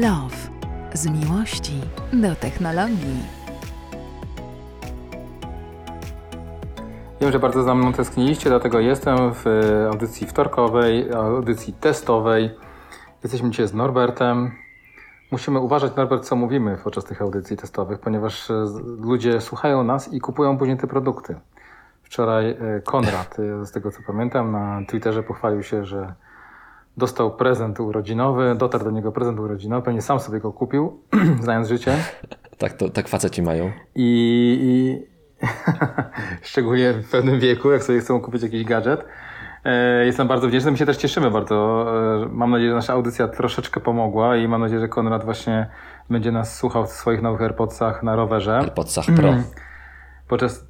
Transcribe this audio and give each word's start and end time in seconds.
Love. 0.00 0.36
Z 0.94 1.06
miłości 1.06 1.80
do 2.12 2.34
technologii. 2.34 3.22
Wiem, 7.20 7.32
że 7.32 7.38
bardzo 7.38 7.62
za 7.62 7.74
mną 7.74 7.92
tęskniliście, 7.92 8.50
dlatego 8.50 8.80
jestem 8.80 9.34
w 9.34 9.44
audycji 9.92 10.26
wtorkowej, 10.26 11.12
audycji 11.12 11.72
testowej. 11.72 12.50
Jesteśmy 13.22 13.50
dzisiaj 13.50 13.68
z 13.68 13.74
Norbertem. 13.74 14.50
Musimy 15.30 15.60
uważać, 15.60 15.96
Norbert, 15.96 16.24
co 16.24 16.36
mówimy 16.36 16.78
podczas 16.84 17.04
tych 17.04 17.22
audycji 17.22 17.56
testowych, 17.56 18.00
ponieważ 18.00 18.50
e, 18.50 18.64
ludzie 19.00 19.40
słuchają 19.40 19.84
nas 19.84 20.12
i 20.12 20.20
kupują 20.20 20.58
później 20.58 20.76
te 20.76 20.86
produkty. 20.86 21.36
Wczoraj 22.02 22.50
e, 22.50 22.80
Konrad, 22.84 23.36
e, 23.38 23.66
z 23.66 23.72
tego 23.72 23.90
co 23.90 23.98
pamiętam, 24.06 24.52
na 24.52 24.80
Twitterze 24.88 25.22
pochwalił 25.22 25.62
się, 25.62 25.84
że 25.84 26.14
dostał 26.98 27.36
prezent 27.36 27.80
urodzinowy, 27.80 28.54
dotarł 28.58 28.84
do 28.84 28.90
niego 28.90 29.12
prezent 29.12 29.40
urodzinowy, 29.40 29.82
pewnie 29.82 30.02
sam 30.02 30.20
sobie 30.20 30.40
go 30.40 30.52
kupił, 30.52 31.00
znając 31.42 31.68
życie. 31.68 31.96
Tak, 32.58 32.72
to, 32.72 32.88
tak 32.88 33.08
faceci 33.08 33.42
mają. 33.42 33.72
I, 33.94 34.58
i 34.62 35.06
szczególnie 36.48 36.92
w 36.92 37.10
pewnym 37.10 37.40
wieku, 37.40 37.70
jak 37.70 37.84
sobie 37.84 38.00
chcą 38.00 38.20
kupić 38.20 38.42
jakiś 38.42 38.64
gadżet. 38.64 39.04
E, 39.64 40.06
jestem 40.06 40.28
bardzo 40.28 40.48
wdzięczny, 40.48 40.70
my 40.70 40.76
się 40.76 40.86
też 40.86 40.96
cieszymy 40.96 41.30
bardzo. 41.30 41.86
E, 42.24 42.28
mam 42.30 42.50
nadzieję, 42.50 42.70
że 42.70 42.76
nasza 42.76 42.92
audycja 42.92 43.28
troszeczkę 43.28 43.80
pomogła 43.80 44.36
i 44.36 44.48
mam 44.48 44.60
nadzieję, 44.60 44.80
że 44.80 44.88
Konrad 44.88 45.24
właśnie 45.24 45.66
będzie 46.10 46.32
nas 46.32 46.56
słuchał 46.56 46.86
w 46.86 46.90
swoich 46.90 47.22
nowych 47.22 47.42
AirPodsach 47.42 48.02
na 48.02 48.16
rowerze. 48.16 48.58
AirPodsach 48.58 49.06
Pro. 49.16 49.34
Podczas 50.28 50.64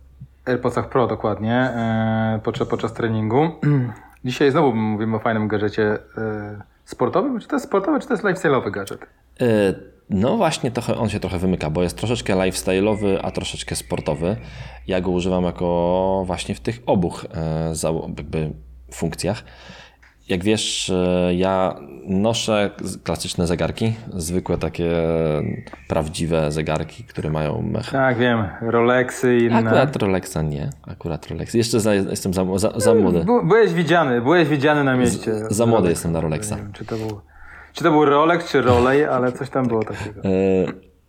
AirPodsach 0.46 0.88
Pro 0.88 1.06
dokładnie, 1.06 1.54
e, 1.54 2.40
podczas, 2.44 2.68
podczas 2.68 2.92
treningu. 2.92 3.50
Dzisiaj 4.24 4.50
znowu 4.50 4.74
mówimy 4.74 5.16
o 5.16 5.18
fajnym 5.18 5.48
gadżecie 5.48 5.98
sportowym. 6.84 7.40
Czy 7.40 7.48
to 7.48 7.56
jest 7.56 7.66
sportowy, 7.66 8.00
czy 8.00 8.08
to 8.08 8.14
jest 8.14 8.24
lifestyle'owy 8.24 8.70
gadżet? 8.70 9.06
No 10.10 10.36
właśnie, 10.36 10.70
on 10.98 11.08
się 11.08 11.20
trochę 11.20 11.38
wymyka, 11.38 11.70
bo 11.70 11.82
jest 11.82 11.96
troszeczkę 11.98 12.34
lifestyle'owy, 12.34 13.18
a 13.22 13.30
troszeczkę 13.30 13.76
sportowy. 13.76 14.36
Ja 14.86 15.00
go 15.00 15.10
używam 15.10 15.44
jako 15.44 16.22
właśnie 16.26 16.54
w 16.54 16.60
tych 16.60 16.80
obu 16.86 17.12
jakby 18.16 18.50
funkcjach. 18.92 19.44
Jak 20.28 20.44
wiesz, 20.44 20.90
e, 20.90 21.34
ja 21.34 21.74
noszę 22.06 22.70
klasyczne 23.04 23.46
zegarki, 23.46 23.92
zwykłe 24.14 24.58
takie 24.58 24.90
prawdziwe 25.88 26.52
zegarki, 26.52 27.04
które 27.04 27.30
mają 27.30 27.62
mech. 27.62 27.90
Tak, 27.90 28.18
wiem, 28.18 28.44
Rolexy 28.60 29.36
i 29.36 29.44
inne. 29.44 29.56
Akurat 29.58 29.96
Rolexa 29.96 30.42
nie, 30.42 30.70
akurat 30.86 31.26
Rolexy. 31.26 31.58
Jeszcze 31.58 31.80
za, 31.80 31.94
jestem 31.94 32.34
za, 32.34 32.58
za, 32.58 32.72
za 32.76 32.94
młody. 32.94 33.24
Byłeś 33.44 33.72
widziany, 33.72 34.20
byłeś 34.20 34.48
widziany 34.48 34.84
na 34.84 34.96
mieście. 34.96 35.34
Z, 35.34 35.52
za 35.52 35.66
młody 35.66 35.88
jestem 35.88 36.12
na 36.12 36.20
Rolexa. 36.20 36.56
Wiem, 36.56 36.72
czy 36.72 36.84
to 36.84 36.96
był, 36.96 37.20
czy 37.72 37.84
to 37.84 37.90
był 37.90 38.04
Rolex, 38.04 38.50
czy 38.50 38.62
Rolej, 38.62 39.04
ale 39.04 39.32
coś 39.32 39.50
tam 39.50 39.68
było 39.68 39.82
takiego. 39.84 40.20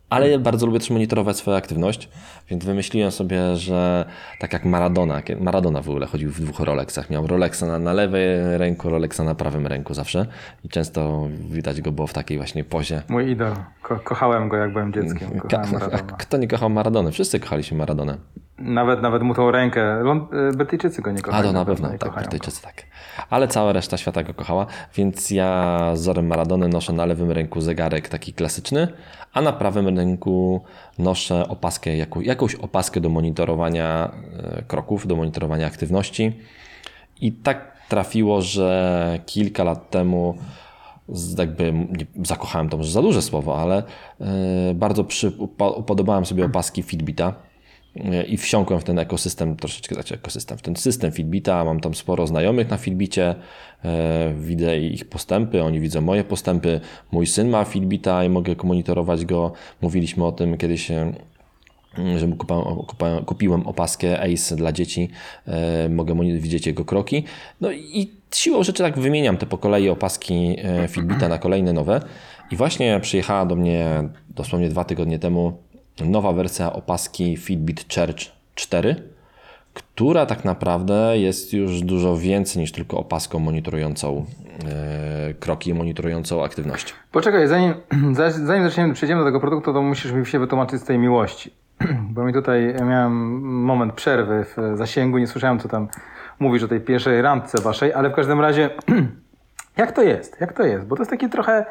Ale 0.09 0.39
bardzo 0.39 0.65
lubię 0.65 0.79
też 0.79 0.89
monitorować 0.89 1.37
swoją 1.37 1.57
aktywność, 1.57 2.09
więc 2.49 2.65
wymyśliłem 2.65 3.11
sobie, 3.11 3.55
że 3.55 4.05
tak 4.39 4.53
jak 4.53 4.65
Maradona, 4.65 5.21
Maradona 5.39 5.81
w 5.81 5.89
ogóle 5.89 6.05
chodził 6.05 6.31
w 6.31 6.41
dwóch 6.41 6.59
Rolexach. 6.59 7.09
Miał 7.09 7.27
Rolexa 7.27 7.61
na, 7.61 7.79
na 7.79 7.93
lewej 7.93 8.57
ręku, 8.57 8.89
Rolexa 8.89 9.19
na 9.19 9.35
prawym 9.35 9.67
ręku 9.67 9.93
zawsze 9.93 10.25
i 10.63 10.69
często 10.69 11.27
widać 11.49 11.81
go 11.81 11.91
było 11.91 12.07
w 12.07 12.13
takiej 12.13 12.37
właśnie 12.37 12.63
pozie. 12.63 13.01
Mój 13.09 13.31
idol. 13.31 13.53
Ko 13.81 13.99
kochałem 13.99 14.49
go 14.49 14.57
jak 14.57 14.73
byłem 14.73 14.93
dzieckiem. 14.93 15.39
Kto 16.17 16.37
nie 16.37 16.47
kochał 16.47 16.69
Maradony? 16.69 17.11
Wszyscy 17.11 17.39
kochaliśmy 17.39 17.77
Maradonę. 17.77 18.17
Nawet, 18.61 19.01
nawet 19.01 19.23
mu 19.23 19.33
tą 19.33 19.51
rękę. 19.51 20.01
Y, 20.51 20.57
Brytyjczycy 20.57 21.01
go 21.01 21.11
nie 21.11 21.21
kochają. 21.21 21.43
A 21.43 21.47
to 21.47 21.53
na 21.53 21.65
pewno, 21.65 21.89
tak, 21.97 22.13
Brytyjczycy 22.13 22.61
tak. 22.61 22.83
Ale 23.29 23.47
cała 23.47 23.73
reszta 23.73 23.97
świata 23.97 24.23
go 24.23 24.33
kochała, 24.33 24.65
więc 24.95 25.31
ja 25.31 25.91
z 25.93 25.99
wzorem 25.99 26.27
Maradony 26.27 26.67
noszę 26.67 26.93
na 26.93 27.05
lewym 27.05 27.31
ręku 27.31 27.61
zegarek 27.61 28.09
taki 28.09 28.33
klasyczny, 28.33 28.87
a 29.33 29.41
na 29.41 29.53
prawym 29.53 29.97
ręku 29.97 30.63
noszę 30.99 31.47
opaskę, 31.47 31.97
jakąś 32.21 32.55
opaskę 32.55 33.01
do 33.01 33.09
monitorowania 33.09 34.11
e, 34.43 34.63
kroków, 34.67 35.07
do 35.07 35.15
monitorowania 35.15 35.67
aktywności. 35.67 36.39
I 37.21 37.31
tak 37.31 37.77
trafiło, 37.89 38.41
że 38.41 39.19
kilka 39.25 39.63
lat 39.63 39.89
temu 39.89 40.37
jakby 41.37 41.73
zakochałem 42.23 42.69
to 42.69 42.77
może 42.77 42.91
za 42.91 43.01
duże 43.01 43.21
słowo, 43.21 43.61
ale 43.61 43.83
e, 44.21 44.73
bardzo 44.73 45.03
przy, 45.03 45.31
upodobałem 45.57 46.25
sobie 46.25 46.45
opaski 46.45 46.83
Fitbita 46.83 47.33
i 48.27 48.37
wsiąkłem 48.37 48.79
w 48.79 48.83
ten 48.83 48.99
ekosystem, 48.99 49.55
troszeczkę 49.55 49.95
znaczy 49.95 50.13
ekosystem, 50.13 50.57
w 50.57 50.61
ten 50.61 50.75
system 50.75 51.11
Fitbita. 51.11 51.65
Mam 51.65 51.79
tam 51.79 51.95
sporo 51.95 52.27
znajomych 52.27 52.69
na 52.69 52.77
Fitbicie, 52.77 53.35
e, 53.85 54.33
widzę 54.39 54.79
ich 54.79 55.05
postępy, 55.05 55.63
oni 55.63 55.79
widzą 55.79 56.01
moje 56.01 56.23
postępy. 56.23 56.81
Mój 57.11 57.27
syn 57.27 57.49
ma 57.49 57.65
Fitbita 57.65 58.23
i 58.23 58.29
mogę 58.29 58.55
monitorować 58.63 59.25
go. 59.25 59.51
Mówiliśmy 59.81 60.25
o 60.25 60.31
tym 60.31 60.57
kiedyś 60.57 60.91
e, 60.91 61.13
że 62.17 62.27
kupiłem 63.25 63.67
opaskę 63.67 64.21
Ace 64.33 64.55
dla 64.55 64.71
dzieci, 64.71 65.09
e, 65.47 65.89
mogę 65.89 66.15
widzieć 66.39 66.67
jego 66.67 66.85
kroki. 66.85 67.23
No 67.61 67.71
i 67.71 68.11
siłą 68.35 68.63
rzeczy 68.63 68.83
tak 68.83 68.99
wymieniam 68.99 69.37
te 69.37 69.45
po 69.45 69.57
kolei 69.57 69.89
opaski 69.89 70.57
Fitbita 70.87 71.27
na 71.27 71.37
kolejne 71.37 71.73
nowe. 71.73 72.01
I 72.51 72.55
właśnie 72.55 72.99
przyjechała 72.99 73.45
do 73.45 73.55
mnie 73.55 74.03
dosłownie 74.29 74.69
dwa 74.69 74.83
tygodnie 74.83 75.19
temu 75.19 75.57
nowa 76.05 76.33
wersja 76.33 76.73
opaski 76.73 77.37
Fitbit 77.37 77.93
Charge 77.93 78.25
4, 78.55 78.95
która 79.73 80.25
tak 80.25 80.45
naprawdę 80.45 81.17
jest 81.17 81.53
już 81.53 81.81
dużo 81.81 82.17
więcej 82.17 82.61
niż 82.61 82.71
tylko 82.71 82.97
opaską 82.97 83.39
monitorującą 83.39 84.25
e, 84.65 85.33
kroki, 85.33 85.73
monitorującą 85.73 86.43
aktywność. 86.43 86.93
Poczekaj, 87.11 87.47
zanim, 87.47 87.73
zanim 88.45 88.63
zaczniemy, 88.63 88.93
przejdziemy 88.93 89.21
do 89.21 89.25
tego 89.25 89.39
produktu, 89.39 89.73
to 89.73 89.81
musisz 89.81 90.11
mi 90.11 90.25
się 90.25 90.39
wytłumaczyć 90.39 90.81
z 90.81 90.83
tej 90.83 90.97
miłości. 90.97 91.53
Bo 92.13 92.23
mi 92.23 92.33
tutaj 92.33 92.75
miałem 92.85 93.41
moment 93.41 93.93
przerwy 93.93 94.45
w 94.45 94.77
zasięgu, 94.77 95.17
nie 95.17 95.27
słyszałem, 95.27 95.59
co 95.59 95.69
tam 95.69 95.87
mówisz 96.39 96.63
o 96.63 96.67
tej 96.67 96.81
pierwszej 96.81 97.21
randce 97.21 97.61
waszej, 97.61 97.93
ale 97.93 98.09
w 98.09 98.13
każdym 98.13 98.39
razie, 98.39 98.69
jak 99.77 99.91
to 99.91 100.01
jest? 100.01 100.41
Jak 100.41 100.53
to 100.53 100.63
jest? 100.63 100.85
Bo 100.85 100.95
to 100.95 101.01
jest 101.01 101.11
taki 101.11 101.29
trochę 101.29 101.65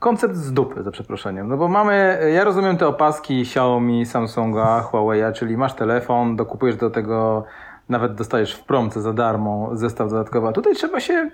koncept 0.00 0.36
z 0.36 0.52
dupy, 0.52 0.82
za 0.82 0.90
przeproszeniem. 0.90 1.48
No 1.48 1.56
bo 1.56 1.68
mamy, 1.68 2.20
ja 2.34 2.44
rozumiem 2.44 2.76
te 2.76 2.86
opaski 2.86 3.40
Xiaomi, 3.40 4.06
Samsunga, 4.06 4.80
Huawei, 4.80 5.32
czyli 5.34 5.56
masz 5.56 5.74
telefon, 5.74 6.36
dokupujesz 6.36 6.76
do 6.76 6.90
tego, 6.90 7.44
nawet 7.88 8.14
dostajesz 8.14 8.54
w 8.54 8.64
promce 8.64 9.00
za 9.00 9.12
darmo 9.12 9.70
zestaw 9.72 10.10
dodatkowy, 10.10 10.48
a 10.48 10.52
tutaj 10.52 10.74
trzeba 10.74 11.00
się 11.00 11.30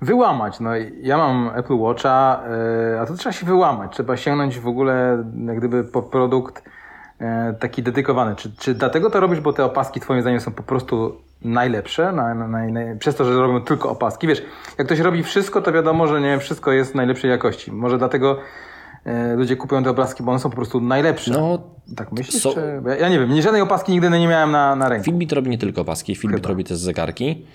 wyłamać. 0.00 0.60
No 0.60 0.70
ja 1.00 1.18
mam 1.18 1.50
Apple 1.54 1.78
Watcha, 1.78 2.42
e, 2.94 3.00
a 3.00 3.06
tu 3.06 3.14
trzeba 3.14 3.32
się 3.32 3.46
wyłamać. 3.46 3.92
Trzeba 3.92 4.16
sięgnąć 4.16 4.58
w 4.58 4.68
ogóle 4.68 5.24
jak 5.46 5.58
gdyby 5.58 5.84
po 5.84 6.02
produkt 6.02 6.62
taki 7.60 7.82
dedykowany. 7.82 8.36
Czy, 8.36 8.52
czy 8.58 8.74
dlatego 8.74 9.10
to 9.10 9.20
robisz, 9.20 9.40
bo 9.40 9.52
te 9.52 9.64
opaski 9.64 10.00
twoim 10.00 10.20
zdaniem 10.20 10.40
są 10.40 10.52
po 10.52 10.62
prostu 10.62 11.16
najlepsze, 11.42 12.12
na, 12.12 12.34
na, 12.34 12.48
na, 12.48 12.80
przez 12.98 13.16
to, 13.16 13.24
że 13.24 13.34
robią 13.34 13.60
tylko 13.60 13.90
opaski. 13.90 14.26
Wiesz, 14.26 14.42
jak 14.78 14.86
ktoś 14.86 14.98
robi 14.98 15.22
wszystko, 15.22 15.62
to 15.62 15.72
wiadomo, 15.72 16.06
że 16.06 16.20
nie 16.20 16.38
wszystko 16.38 16.72
jest 16.72 16.94
najlepszej 16.94 17.30
jakości. 17.30 17.72
Może 17.72 17.98
dlatego 17.98 18.38
e, 19.04 19.34
ludzie 19.34 19.56
kupują 19.56 19.82
te 19.82 19.90
opaski, 19.90 20.22
bo 20.22 20.30
one 20.30 20.40
są 20.40 20.50
po 20.50 20.56
prostu 20.56 20.80
najlepsze. 20.80 21.30
No, 21.30 21.58
tak 21.96 22.12
myślisz? 22.12 22.42
So... 22.42 22.54
Czy... 22.54 22.82
Ja, 22.86 22.96
ja, 22.96 23.08
nie 23.08 23.18
wiem, 23.18 23.42
żadnej 23.42 23.62
opaski 23.62 23.92
nigdy 23.92 24.10
nie 24.10 24.28
miałem 24.28 24.50
na, 24.50 24.76
na 24.76 24.88
ręku. 24.88 25.04
Filbit 25.04 25.32
robi 25.32 25.50
nie 25.50 25.58
tylko 25.58 25.80
opaski, 25.80 26.14
Filbit 26.16 26.46
robi 26.46 26.64
też 26.64 26.78
zegarki. 26.78 27.46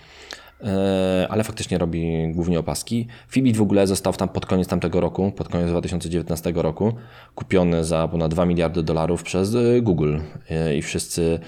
E, 0.64 1.28
ale 1.30 1.44
faktycznie 1.44 1.78
robi 1.78 2.32
głównie 2.34 2.60
opaski. 2.60 3.08
Fitbit 3.28 3.58
w 3.58 3.62
ogóle 3.62 3.88
został 3.88 4.14
tam 4.14 4.30
pod 4.30 4.46
koniec 4.46 4.68
tamtego 4.68 5.02
roku, 5.02 5.32
pod 5.32 5.50
koniec 5.50 5.70
2019 5.70 6.54
roku, 6.56 6.94
kupiony 7.36 7.84
za 7.84 8.08
ponad 8.08 8.32
2 8.32 8.46
miliardy 8.46 8.84
dolarów 8.84 9.24
przez 9.24 9.56
e, 9.56 9.82
Google 9.82 10.18
e, 10.50 10.78
i 10.78 10.82
wszyscy 10.82 11.40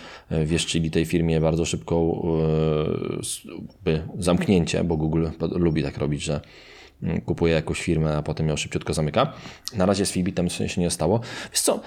wieszczyli 0.46 0.92
tej 0.92 1.06
firmie 1.06 1.42
bardzo 1.42 1.66
szybko 1.66 2.22
zamknięcie, 4.20 4.84
bo 4.84 4.98
Google 4.98 5.28
lubi 5.52 5.84
tak 5.84 5.98
robić, 5.98 6.24
że 6.24 6.42
mm, 7.04 7.22
kupuje 7.22 7.54
jakąś 7.54 7.82
firmę, 7.82 8.18
a 8.18 8.22
potem 8.22 8.48
ją 8.48 8.58
szybciutko 8.58 8.94
zamyka. 8.94 9.34
Na 9.76 9.86
razie 9.86 10.06
z 10.06 10.12
Fitbitem 10.12 10.50
się 10.50 10.82
nie 10.82 10.90
stało. 10.90 11.20
Wiesz 11.52 11.62
co, 11.62 11.80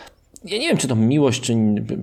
ja 0.44 0.58
nie 0.58 0.68
wiem, 0.68 0.76
czy 0.76 0.88
to 0.88 0.96
miłość, 0.96 1.40
czy 1.40 1.54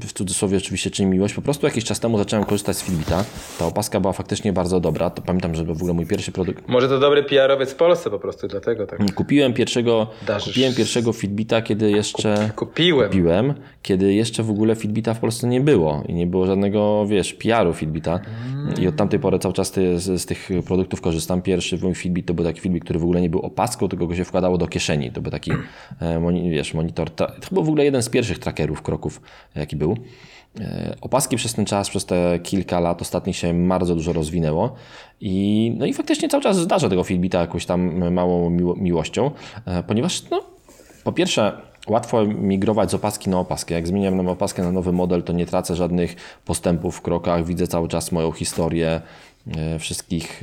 w 0.02 0.14
cudzysłowie 0.14 0.58
oczywiście, 0.58 0.92
czy 0.92 1.06
miłość. 1.06 1.34
Po 1.34 1.42
prostu 1.42 1.66
jakiś 1.66 1.84
czas 1.84 2.00
temu 2.00 2.18
zacząłem 2.18 2.46
korzystać 2.46 2.78
z 2.78 2.84
Filbita. 2.84 3.26
Ta 3.60 3.66
opaska 3.66 4.00
była 4.00 4.14
faktycznie 4.14 4.54
bardzo 4.54 4.80
dobra. 4.80 5.10
To 5.10 5.22
pamiętam, 5.22 5.56
że 5.56 5.64
w 5.64 5.72
ogóle 5.72 5.94
mój 5.94 6.06
pierwszy 6.06 6.32
produkt. 6.32 6.68
Może 6.68 6.90
to 6.90 7.00
dobry 7.00 7.24
PR-owiec 7.24 7.72
w 7.72 7.76
Polsce 7.76 8.10
po 8.10 8.20
prostu, 8.20 8.48
dlatego 8.48 8.88
tak. 8.88 9.14
Kupiłem 9.14 9.54
pierwszego, 9.54 10.08
kupiłem 10.46 10.74
pierwszego 10.74 11.14
Fitbita, 11.14 11.62
kiedy 11.62 11.92
jeszcze. 11.92 12.50
Kupiłem. 12.56 13.10
Kupiłem, 13.10 13.54
kiedy 13.82 14.14
jeszcze 14.14 14.44
w 14.44 14.50
ogóle 14.50 14.76
Fitbita 14.76 15.14
w 15.14 15.20
Polsce 15.20 15.48
nie 15.48 15.62
było 15.62 16.04
i 16.08 16.14
nie 16.14 16.28
było 16.28 16.46
żadnego, 16.46 17.06
wiesz, 17.08 17.34
PR-u 17.34 17.74
Fitbita. 17.74 18.20
Mm. 18.54 18.82
I 18.82 18.88
od 18.88 18.96
tamtej 18.96 19.20
pory 19.20 19.40
cały 19.40 19.54
czas 19.54 19.72
ty, 19.72 20.00
z, 20.00 20.22
z, 20.22 20.26
tych 20.26 20.50
produktów 20.68 21.02
korzystam. 21.02 21.42
Pierwszy 21.42 21.78
mój 21.78 21.96
Fitbit 21.96 22.26
to 22.26 22.34
był 22.34 22.46
taki 22.46 22.62
Fitbit, 22.62 22.84
który 22.84 23.00
w 23.00 23.04
ogóle 23.04 23.22
nie 23.22 23.30
był 23.30 23.40
opaską, 23.42 23.90
tylko 23.90 24.08
go 24.08 24.16
się 24.16 24.26
wkładało 24.26 24.58
do 24.58 24.68
kieszeni. 24.68 25.12
To 25.12 25.22
był 25.22 25.32
taki, 25.32 25.52
e, 26.02 26.50
wiesz, 26.50 26.74
monitor. 26.74 27.10
To 27.10 27.28
był 27.52 27.64
w 27.64 27.68
ogóle 27.68 27.86
jeden 27.86 28.04
z 28.04 28.10
pierwszych 28.10 28.25
trackerów 28.34 28.82
kroków, 28.82 29.22
jaki 29.56 29.76
był. 29.76 29.98
E, 30.60 30.96
opaski 31.02 31.36
przez 31.36 31.54
ten 31.54 31.66
czas, 31.66 31.90
przez 31.90 32.06
te 32.06 32.40
kilka 32.44 32.80
lat 32.80 33.02
ostatnich 33.02 33.36
się 33.36 33.68
bardzo 33.68 33.96
dużo 33.96 34.14
rozwinęło 34.14 34.76
i, 35.22 35.74
no 35.78 35.86
i 35.86 35.94
faktycznie 35.94 36.30
cały 36.30 36.44
czas 36.44 36.58
zdarza 36.58 36.90
tego 36.90 37.04
Fitbita 37.04 37.42
jakąś 37.42 37.66
tam 37.66 38.12
małą 38.12 38.50
miło 38.50 38.76
miłością, 38.76 39.32
e, 39.66 39.84
ponieważ 39.84 40.30
no, 40.30 40.44
po 41.04 41.12
pierwsze, 41.12 41.62
łatwo 41.88 42.26
migrować 42.26 42.92
z 42.92 42.94
opaski 42.94 43.30
na 43.30 43.40
opaskę. 43.40 43.76
Jak 43.76 43.88
zmieniam 43.88 44.24
na 44.24 44.32
opaskę 44.32 44.64
na 44.64 44.72
nowy 44.72 44.92
model, 44.92 45.24
to 45.24 45.34
nie 45.34 45.46
tracę 45.46 45.76
żadnych 45.76 46.16
postępów 46.46 46.98
w 46.98 47.02
krokach. 47.02 47.46
Widzę 47.46 47.68
cały 47.68 47.88
czas 47.88 48.12
moją 48.12 48.32
historię 48.32 49.02
e, 49.58 49.80
wszystkich, 49.80 50.42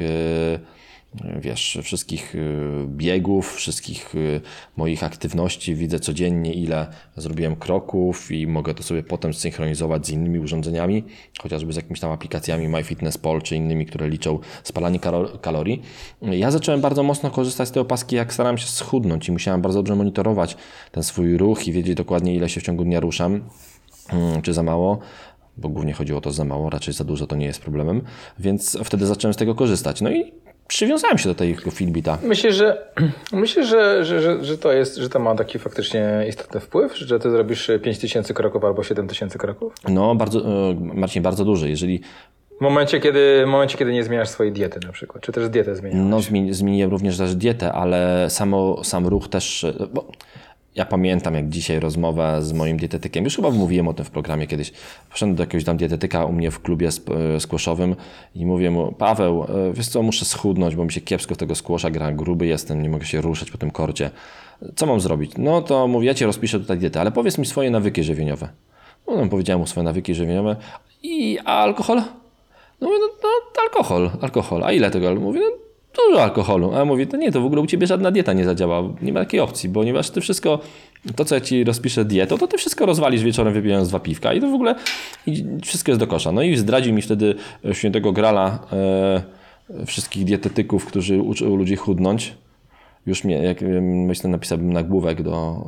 wiesz, 1.41 1.79
wszystkich 1.83 2.35
e, 2.35 2.39
biegów, 2.87 3.55
wszystkich 3.55 4.15
e, 4.15 4.41
moich 4.77 5.05
aktywności. 5.05 5.75
Widzę 5.75 6.01
codziennie, 6.01 6.55
ile 6.55 6.87
zrobiłem 7.17 7.57
kroków 7.57 8.31
i 8.31 8.47
mogę 8.47 8.75
to 8.75 8.83
sobie 8.83 9.03
potem 9.03 9.35
synchronizować 9.35 10.07
z 10.07 10.11
innymi 10.11 10.39
urządzeniami, 10.39 11.05
chociażby 11.43 11.73
z 11.73 11.77
jakimiś 11.77 12.01
tam 12.01 12.11
aplikacjami 12.11 12.69
MyFitnessPal 12.69 13.43
czy 13.43 13.57
innymi, 13.57 13.87
które 13.87 14.09
liczą 14.09 14.39
spalanie 14.63 14.99
kalo- 15.01 15.39
kalorii. 15.39 15.83
Ja 16.23 16.51
zacząłem 16.51 16.81
bardzo 16.81 17.03
mocno 17.03 17.31
korzystać 17.31 17.69
z 17.69 17.73
tej 17.73 17.83
opaski, 17.83 18.17
jak 18.17 18.33
starałem 18.33 18.59
się 18.59 18.67
schudnąć 18.67 19.29
i 19.29 19.33
musiałem 19.33 19.63
bardzo 19.63 19.79
dobrze 19.79 19.97
monitorować 19.97 20.57
ten 20.93 21.03
swój 21.03 21.37
ruch 21.37 21.69
i 21.69 21.73
wiedzieć 21.73 21.95
dokładnie, 21.95 22.35
ile 22.35 22.49
się 22.49 22.61
w 22.61 22.65
ciągu 22.65 22.85
dnia 22.85 23.01
ruszam, 23.01 23.41
mm, 24.13 24.43
czy 24.43 24.53
za 24.53 24.63
mało. 24.63 24.99
Bo 25.57 25.69
głównie 25.69 25.93
chodziło 25.93 26.19
o 26.19 26.23
to 26.23 26.33
za 26.33 26.45
mało, 26.45 26.71
raczej 26.71 26.95
za 26.95 27.05
dużo 27.05 27.27
to 27.27 27.37
nie 27.37 27.47
jest 27.47 27.61
problemem, 27.61 28.03
więc 28.39 28.79
wtedy 28.85 29.07
zacząłem 29.07 29.35
z 29.35 29.37
tego 29.37 29.55
korzystać. 29.55 30.01
No 30.01 30.11
i 30.11 30.33
przywiązałem 30.73 31.19
się 31.19 31.29
do 31.29 31.35
tego 31.35 31.71
Fitbita. 31.71 32.19
Myślę, 32.23 32.53
że 32.53 32.87
myślę, 33.33 33.67
że, 33.67 34.05
że, 34.05 34.23
że, 34.23 34.45
że 34.45 34.59
to 34.59 34.73
jest, 34.73 34.97
że 34.97 35.09
to 35.09 35.19
ma 35.19 35.35
taki 35.35 35.59
faktycznie 35.59 36.25
istotny 36.29 36.61
wpływ, 36.61 36.97
że 36.99 37.19
ty 37.21 37.31
zrobisz 37.31 37.71
5000 37.83 38.35
kroków 38.35 38.65
albo 38.65 38.83
7000 38.83 39.39
kroków? 39.39 39.73
No, 39.89 40.15
bardzo, 40.15 40.41
e, 40.71 40.75
Marcin, 40.95 41.23
bardzo 41.23 41.45
duży. 41.45 41.69
Jeżeli 41.71 42.01
W 42.59 42.61
momencie, 42.61 43.01
kiedy, 43.01 43.43
w 43.47 43.49
momencie, 43.49 43.79
kiedy 43.79 43.93
nie 43.93 44.05
zmieniasz 44.05 44.29
swojej 44.29 44.53
diety 44.53 44.81
na 44.87 44.93
przykład, 44.93 45.23
czy 45.23 45.33
też 45.33 45.49
dietę 45.49 45.77
zmieniasz. 45.77 46.01
No, 46.11 46.21
zmieni, 46.21 46.55
zmieniłem 46.55 46.91
również 46.91 47.19
też 47.19 47.35
dietę, 47.35 47.73
ale 47.73 48.31
samo, 48.31 48.85
sam 48.85 49.07
ruch 49.07 49.29
też. 49.29 49.65
e, 49.65 49.73
Bo 49.93 50.05
ja 50.75 50.85
pamiętam, 50.85 51.35
jak 51.35 51.49
dzisiaj 51.49 51.81
rozmowę 51.81 52.43
z 52.43 52.53
moim 52.53 52.77
dietetykiem, 52.77 53.25
już 53.25 53.37
chyba 53.37 53.51
mówiłem 53.51 53.89
o 53.89 53.95
tym 53.95 54.05
w 54.05 54.11
programie 54.11 54.47
kiedyś. 54.47 54.73
Poszedłem 55.11 55.37
do 55.37 55.43
jakiegoś 55.43 55.65
tam 55.65 55.77
dietetyka 55.77 56.25
u 56.25 56.33
mnie 56.33 56.51
w 56.51 56.63
klubie 56.63 56.89
e, 57.35 57.41
squashowym 57.41 57.97
i 58.35 58.47
mówię 58.47 58.71
mu, 58.71 58.93
Paweł, 58.93 59.45
e, 59.45 59.73
wiesz 59.73 59.89
co, 59.89 60.03
muszę 60.03 60.25
schudnąć, 60.25 60.77
bo 60.77 60.85
mi 60.85 60.93
się 60.93 61.01
kiepsko 61.01 61.37
tego 61.37 61.55
squasha 61.55 61.91
gra, 61.91 62.13
gruby 62.13 62.47
jestem, 62.47 62.83
nie 62.83 62.89
mogę 62.89 63.07
się 63.07 63.21
ruszać 63.21 63.51
po 63.51 63.59
tym 63.59 63.71
korcie. 63.71 64.11
Co 64.77 64.87
mam 64.87 65.01
zrobić? 65.01 65.33
No 65.39 65.63
to 65.63 65.89
mówię, 65.89 66.07
ja 66.07 66.15
ci 66.15 66.25
rozpiszę 66.25 66.61
tutaj 66.61 66.79
dietę, 66.79 67.01
ale 67.01 67.13
powiedz 67.13 67.39
mi 67.39 67.47
swoje 67.47 67.71
nawyki 67.71 68.05
żywieniowe. 68.05 68.49
No, 69.09 69.17
no 69.17 69.27
powiedziałem 69.29 69.61
mu 69.61 69.67
swoje 69.67 69.85
nawyki 69.85 70.15
żywieniowe 70.15 70.57
i 71.03 71.39
a 71.45 71.59
alkohol? 71.59 72.03
No 72.81 72.89
mówię, 72.89 72.99
no, 73.01 73.09
no 73.23 73.63
alkohol, 73.63 74.11
alkohol. 74.21 74.65
A 74.65 74.73
ile 74.73 74.91
tego? 74.91 75.15
Mówię, 75.15 75.41
no 75.41 75.62
dużo 75.97 76.23
alkoholu. 76.23 76.75
A 76.75 76.79
ja 76.79 76.85
mówię, 76.85 77.07
to 77.07 77.17
nie, 77.17 77.33
to 77.33 77.41
w 77.41 77.45
ogóle 77.45 77.63
u 77.63 77.67
Ciebie 77.67 77.87
żadna 77.87 78.11
dieta 78.11 78.33
nie 78.33 78.45
zadziała. 78.45 78.83
Nie 79.03 79.13
ma 79.13 79.21
takiej 79.21 79.41
opcji, 79.41 79.71
ponieważ 79.71 80.11
Ty 80.11 80.21
wszystko, 80.21 80.59
to 81.17 81.25
co 81.25 81.35
ja 81.35 81.41
Ci 81.41 81.65
rozpiszę 81.65 82.05
dietą, 82.05 82.39
to 82.39 82.47
Ty 82.47 82.59
wszystko 82.59 82.87
rozwalisz 82.87 83.23
wieczorem 83.23 83.55
wypijając 83.55 83.89
dwa 83.89 84.01
piwka 84.01 84.33
i 84.33 84.41
to 84.41 84.51
w 84.51 84.55
ogóle 84.55 84.75
wszystko 85.65 85.91
jest 85.91 86.01
do 86.01 86.07
kosza. 86.07 86.33
No 86.33 86.43
i 86.43 86.57
zdradził 86.57 86.95
mi 86.95 87.03
wtedy 87.03 87.35
świętego 87.73 88.13
grala 88.13 88.59
e, 88.73 89.87
wszystkich 89.87 90.25
dietetyków, 90.25 90.87
którzy 90.87 91.23
uczą 91.23 91.57
ludzi 91.57 91.77
chudnąć. 91.77 92.35
Już 93.07 93.25
mnie, 93.25 93.35
jak 93.35 93.63
em, 93.63 94.05
myślę, 94.05 94.31
napisałbym 94.31 94.73
nagłówek 94.73 95.23
do 95.23 95.65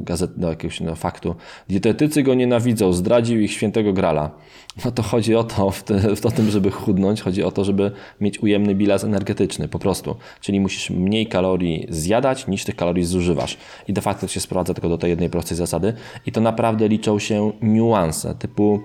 e, 0.00 0.04
gazet, 0.04 0.30
do 0.36 0.48
jakiegoś 0.48 0.80
no, 0.80 0.94
faktu. 0.94 1.34
Dietetycy 1.68 2.22
go 2.22 2.34
nienawidzą, 2.34 2.92
zdradził 2.92 3.40
ich 3.40 3.52
świętego 3.52 3.92
grala. 3.92 4.30
No 4.84 4.90
to 4.90 5.02
chodzi 5.02 5.34
o 5.34 5.44
to, 5.44 5.70
w, 5.70 5.82
te, 5.82 6.16
w 6.16 6.20
tym, 6.20 6.50
żeby 6.50 6.70
chudnąć, 6.70 7.22
chodzi 7.22 7.42
o 7.42 7.50
to, 7.50 7.64
żeby 7.64 7.90
mieć 8.20 8.42
ujemny 8.42 8.74
bilans 8.74 9.04
energetyczny, 9.04 9.68
po 9.68 9.78
prostu. 9.78 10.16
Czyli 10.40 10.60
musisz 10.60 10.90
mniej 10.90 11.26
kalorii 11.26 11.86
zjadać, 11.88 12.46
niż 12.46 12.64
tych 12.64 12.76
kalorii 12.76 13.04
zużywasz. 13.04 13.56
I 13.88 13.92
de 13.92 14.00
facto 14.00 14.28
się 14.28 14.40
sprowadza 14.40 14.74
tylko 14.74 14.88
do 14.88 14.98
tej 14.98 15.10
jednej 15.10 15.30
prostej 15.30 15.56
zasady. 15.56 15.92
I 16.26 16.32
to 16.32 16.40
naprawdę 16.40 16.88
liczą 16.88 17.18
się 17.18 17.52
niuanse, 17.62 18.34
typu 18.34 18.80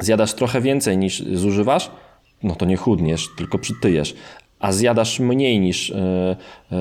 zjadasz 0.00 0.34
trochę 0.34 0.60
więcej 0.60 0.98
niż 0.98 1.22
zużywasz, 1.22 1.90
no 2.42 2.54
to 2.54 2.66
nie 2.66 2.76
chudniesz, 2.76 3.28
tylko 3.36 3.58
przytyjesz. 3.58 4.14
A 4.60 4.72
zjadasz 4.72 5.20
mniej 5.20 5.60
niż 5.60 5.90
e, 5.90 5.96
e, 6.72 6.76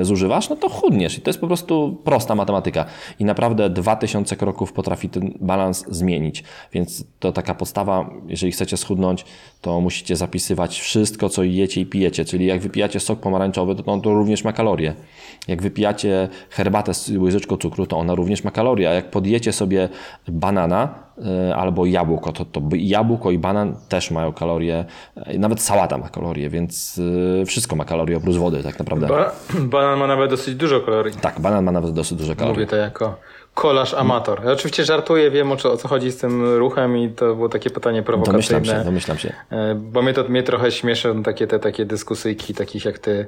e, 0.00 0.04
zużywasz, 0.04 0.48
no 0.48 0.56
to 0.56 0.68
chudniesz. 0.68 1.18
I 1.18 1.20
to 1.20 1.30
jest 1.30 1.40
po 1.40 1.46
prostu 1.46 2.00
prosta 2.04 2.34
matematyka. 2.34 2.84
I 3.18 3.24
naprawdę 3.24 3.70
2000 3.70 4.36
kroków 4.36 4.72
potrafi 4.72 5.08
ten 5.08 5.34
balans 5.40 5.84
zmienić. 5.88 6.44
Więc 6.72 7.04
to 7.18 7.32
taka 7.32 7.54
podstawa, 7.54 8.10
jeżeli 8.28 8.52
chcecie 8.52 8.76
schudnąć, 8.76 9.24
to 9.60 9.80
musicie 9.80 10.16
zapisywać 10.16 10.80
wszystko, 10.80 11.28
co 11.28 11.42
jecie 11.42 11.80
i 11.80 11.86
pijecie. 11.86 12.24
Czyli 12.24 12.46
jak 12.46 12.60
wypijacie 12.60 13.00
sok 13.00 13.20
pomarańczowy, 13.20 13.74
to 13.74 13.92
on 13.92 14.00
to 14.00 14.14
również 14.14 14.44
ma 14.44 14.52
kalorie. 14.52 14.94
Jak 15.48 15.62
wypijacie 15.62 16.28
herbatę 16.50 16.94
z 16.94 17.10
łyżeczką 17.10 17.56
cukru, 17.56 17.86
to 17.86 17.98
ona 17.98 18.14
również 18.14 18.44
ma 18.44 18.50
kalorie. 18.50 18.90
A 18.90 18.92
jak 18.92 19.10
podjecie 19.10 19.52
sobie 19.52 19.88
banana, 20.28 21.09
albo 21.56 21.86
jabłko, 21.86 22.32
to, 22.32 22.44
to 22.44 22.60
jabłko 22.72 23.30
i 23.30 23.38
banan 23.38 23.74
też 23.88 24.10
mają 24.10 24.32
kalorie, 24.32 24.84
nawet 25.38 25.60
sałata 25.62 25.98
ma 25.98 26.08
kalorie, 26.08 26.50
więc 26.50 27.00
e, 27.42 27.46
wszystko 27.46 27.76
ma 27.76 27.84
kalorie 27.84 28.16
oprócz 28.16 28.36
wody 28.36 28.62
tak 28.62 28.78
naprawdę. 28.78 29.06
Ba- 29.06 29.32
banan 29.74 29.98
ma 29.98 30.06
nawet 30.06 30.30
dosyć 30.30 30.54
dużo 30.54 30.80
kalorii. 30.80 31.14
Tak, 31.20 31.40
banan 31.40 31.64
ma 31.64 31.72
nawet 31.72 31.92
dosyć 31.94 32.18
duże 32.18 32.36
kalorie. 32.36 32.54
Mówię 32.54 32.66
to 32.66 32.76
jako 32.76 33.16
kolarz 33.54 33.94
amator. 33.94 34.40
Ja 34.44 34.52
oczywiście 34.52 34.84
żartuję, 34.84 35.30
wiem 35.30 35.52
o 35.52 35.56
co, 35.56 35.72
o 35.72 35.76
co 35.76 35.88
chodzi 35.88 36.10
z 36.10 36.16
tym 36.16 36.54
ruchem 36.58 36.98
i 36.98 37.10
to 37.10 37.34
było 37.34 37.48
takie 37.48 37.70
pytanie 37.70 38.02
Domyślam 38.02 38.42
się, 38.42 38.48
prowokacyjne. 38.48 38.84
domyślam 38.84 39.18
się. 39.18 39.32
E, 39.50 39.74
Bo 39.74 40.02
mnie 40.02 40.12
to 40.14 40.24
mnie 40.24 40.42
trochę 40.42 40.70
śmieszą 40.72 41.22
takie 41.22 41.46
te 41.46 41.58
takie 41.58 41.84
dyskusyjki 41.84 42.54
takich 42.54 42.84
jak 42.84 42.98
ty 42.98 43.26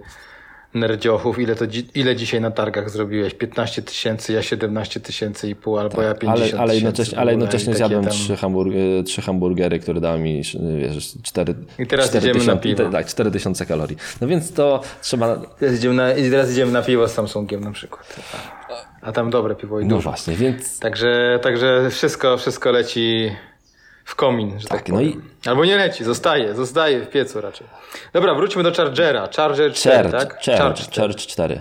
nerdziochów. 0.75 1.39
Ile 1.39 1.55
to 1.57 1.67
dzi- 1.67 1.89
ile 1.95 2.17
dzisiaj 2.17 2.41
na 2.41 2.51
targach 2.51 2.91
zrobiłeś? 2.91 3.35
15 3.35 3.83
tysięcy, 3.83 4.33
ja 4.33 4.43
17 4.43 5.01
tysięcy 5.01 5.49
i 5.51 5.55
pół, 5.55 5.79
albo 5.79 6.03
ja 6.03 6.15
50 6.15 6.51
Tak, 6.51 6.61
Ale, 6.61 6.61
ale 6.63 6.69
tysięcy 6.73 6.75
jednocześnie, 6.87 7.19
ale 7.19 7.33
jednocześnie 7.33 7.75
zjadłem 7.75 8.05
tam- 8.05 8.13
trzy, 8.13 8.37
hamburg, 8.37 8.73
e, 9.01 9.03
trzy 9.03 9.23
hamburgery, 9.23 9.79
które 9.79 10.01
dały 10.01 10.19
mi 10.19 10.43
wiesz, 10.79 11.13
4, 11.23 11.55
I 11.79 11.87
teraz 11.87 12.15
idziemy 12.15 12.45
na 12.45 12.57
piwo. 12.57 12.91
Tak, 12.91 13.07
4000 13.07 13.67
kalorii. 13.67 13.97
No 14.21 14.27
więc 14.29 14.53
to 14.53 14.81
trzeba... 15.03 15.37
Teraz 15.59 15.77
idziemy, 15.77 15.95
na, 15.95 16.13
i 16.15 16.31
teraz 16.31 16.51
idziemy 16.53 16.73
na 16.73 16.83
piwo 16.83 17.09
z 17.09 17.13
Samsungiem 17.15 17.61
na 17.61 17.73
przykład. 17.73 18.17
A 19.03 19.13
tam 19.13 19.31
dobre 19.31 19.55
piwo 19.55 19.81
i 19.81 19.85
No 19.85 19.97
dużo. 19.97 20.09
właśnie, 20.11 20.35
więc 20.37 20.79
Także, 20.81 21.39
także 21.43 21.89
wszystko, 21.91 22.37
wszystko 22.39 22.71
leci 22.73 23.31
w 24.05 24.15
komin, 24.15 24.61
że 24.61 24.69
tak, 24.69 24.79
Tak, 24.83 24.89
no 24.89 25.01
i- 25.01 25.17
Albo 25.47 25.65
nie 25.65 25.77
leci, 25.77 26.05
zostaje, 26.05 26.55
zostaje 26.55 27.01
w 27.01 27.09
piecu 27.11 27.41
raczej. 27.41 27.67
Dobra, 28.13 28.35
wróćmy 28.35 28.63
do 28.63 28.73
Chargera. 28.75 29.29
Charger 29.37 29.73
4, 29.73 30.03
Church, 30.11 30.13
tak? 30.13 30.35
Church, 30.59 30.77
4. 30.81 31.09
Church 31.09 31.27
4. 31.27 31.61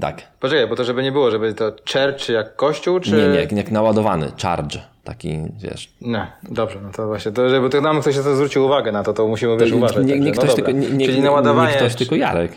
Tak. 0.00 0.22
Poczekaj, 0.40 0.66
bo 0.68 0.76
to 0.76 0.84
żeby 0.84 1.02
nie 1.02 1.12
było, 1.12 1.30
żeby 1.30 1.54
to 1.54 1.64
Church 1.92 2.28
jak 2.28 2.56
kościół, 2.56 3.00
czy... 3.00 3.10
Nie, 3.10 3.28
nie, 3.28 3.40
jak, 3.40 3.52
jak 3.52 3.70
naładowany. 3.70 4.32
Charge. 4.42 4.78
Taki, 5.04 5.38
wiesz... 5.58 5.92
Nie, 6.00 6.26
dobrze, 6.42 6.78
no 6.82 6.90
to 6.92 7.06
właśnie, 7.06 7.32
to 7.32 7.48
żeby 7.48 7.70
to 7.70 7.80
nam 7.80 8.00
ktoś 8.00 8.16
to 8.16 8.34
zwrócił 8.36 8.64
uwagę 8.64 8.92
na 8.92 9.02
to, 9.02 9.12
to 9.12 9.26
musimy 9.28 9.56
wiesz, 9.56 9.72
uważać. 9.72 10.06
nie, 10.06 10.20
nie, 10.20 10.32
ktoś 10.32 10.48
no 10.48 10.54
tylko, 10.54 10.70
nie, 10.70 10.90
nie, 10.90 11.06
Czyli 11.06 11.18
nie, 11.18 11.24
naładowanie... 11.24 11.72
nie 11.72 11.76
ktoś, 11.76 11.94
tylko 11.94 12.14
Jarek. 12.16 12.52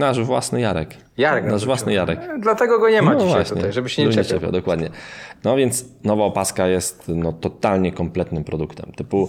Nasz 0.00 0.20
własny 0.20 0.60
Jarek. 0.60 0.96
Jarek 1.18 1.44
nas 1.44 1.52
Nasz 1.52 1.64
własny 1.64 1.92
Jarek. 1.92 2.20
Dlatego 2.40 2.78
go 2.78 2.90
nie 2.90 3.02
ma 3.02 3.16
dzisiaj 3.16 3.44
tutaj, 3.44 3.72
żeby 3.72 3.88
się 3.88 4.04
nie 4.04 4.12
żeby 4.12 4.24
czepiał. 4.24 4.52
dokładnie. 4.52 4.90
No 5.44 5.56
więc 5.56 5.84
nowa 6.04 6.24
opaska 6.24 6.66
jest 6.66 7.04
no, 7.08 7.32
totalnie 7.32 7.92
kompletnym 7.92 8.44
produktem. 8.44 8.92
Typu 8.96 9.28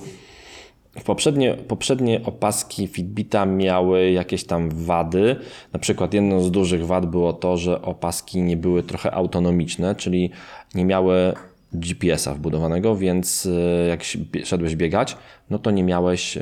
poprzednie, 1.06 1.54
poprzednie 1.68 2.22
opaski 2.26 2.88
Fitbita 2.88 3.46
miały 3.46 4.12
jakieś 4.12 4.44
tam 4.44 4.70
wady. 4.70 5.36
Na 5.74 5.80
przykład 5.80 6.14
jedną 6.14 6.42
z 6.42 6.52
dużych 6.52 6.86
wad 6.86 7.06
było 7.06 7.34
to, 7.34 7.58
że 7.58 7.82
opaski 7.82 8.42
nie 8.42 8.58
były 8.58 8.84
trochę 8.84 9.12
autonomiczne, 9.12 9.96
czyli 9.96 10.32
nie 10.76 10.86
miały 10.86 11.34
GPS-a 11.74 12.34
wbudowanego, 12.34 12.96
więc 12.96 13.46
e, 13.86 13.88
jak 13.88 14.04
szedłeś 14.44 14.76
biegać, 14.76 15.18
no 15.50 15.60
to 15.60 15.72
nie 15.72 15.84
miałeś 15.84 16.38
e, 16.38 16.42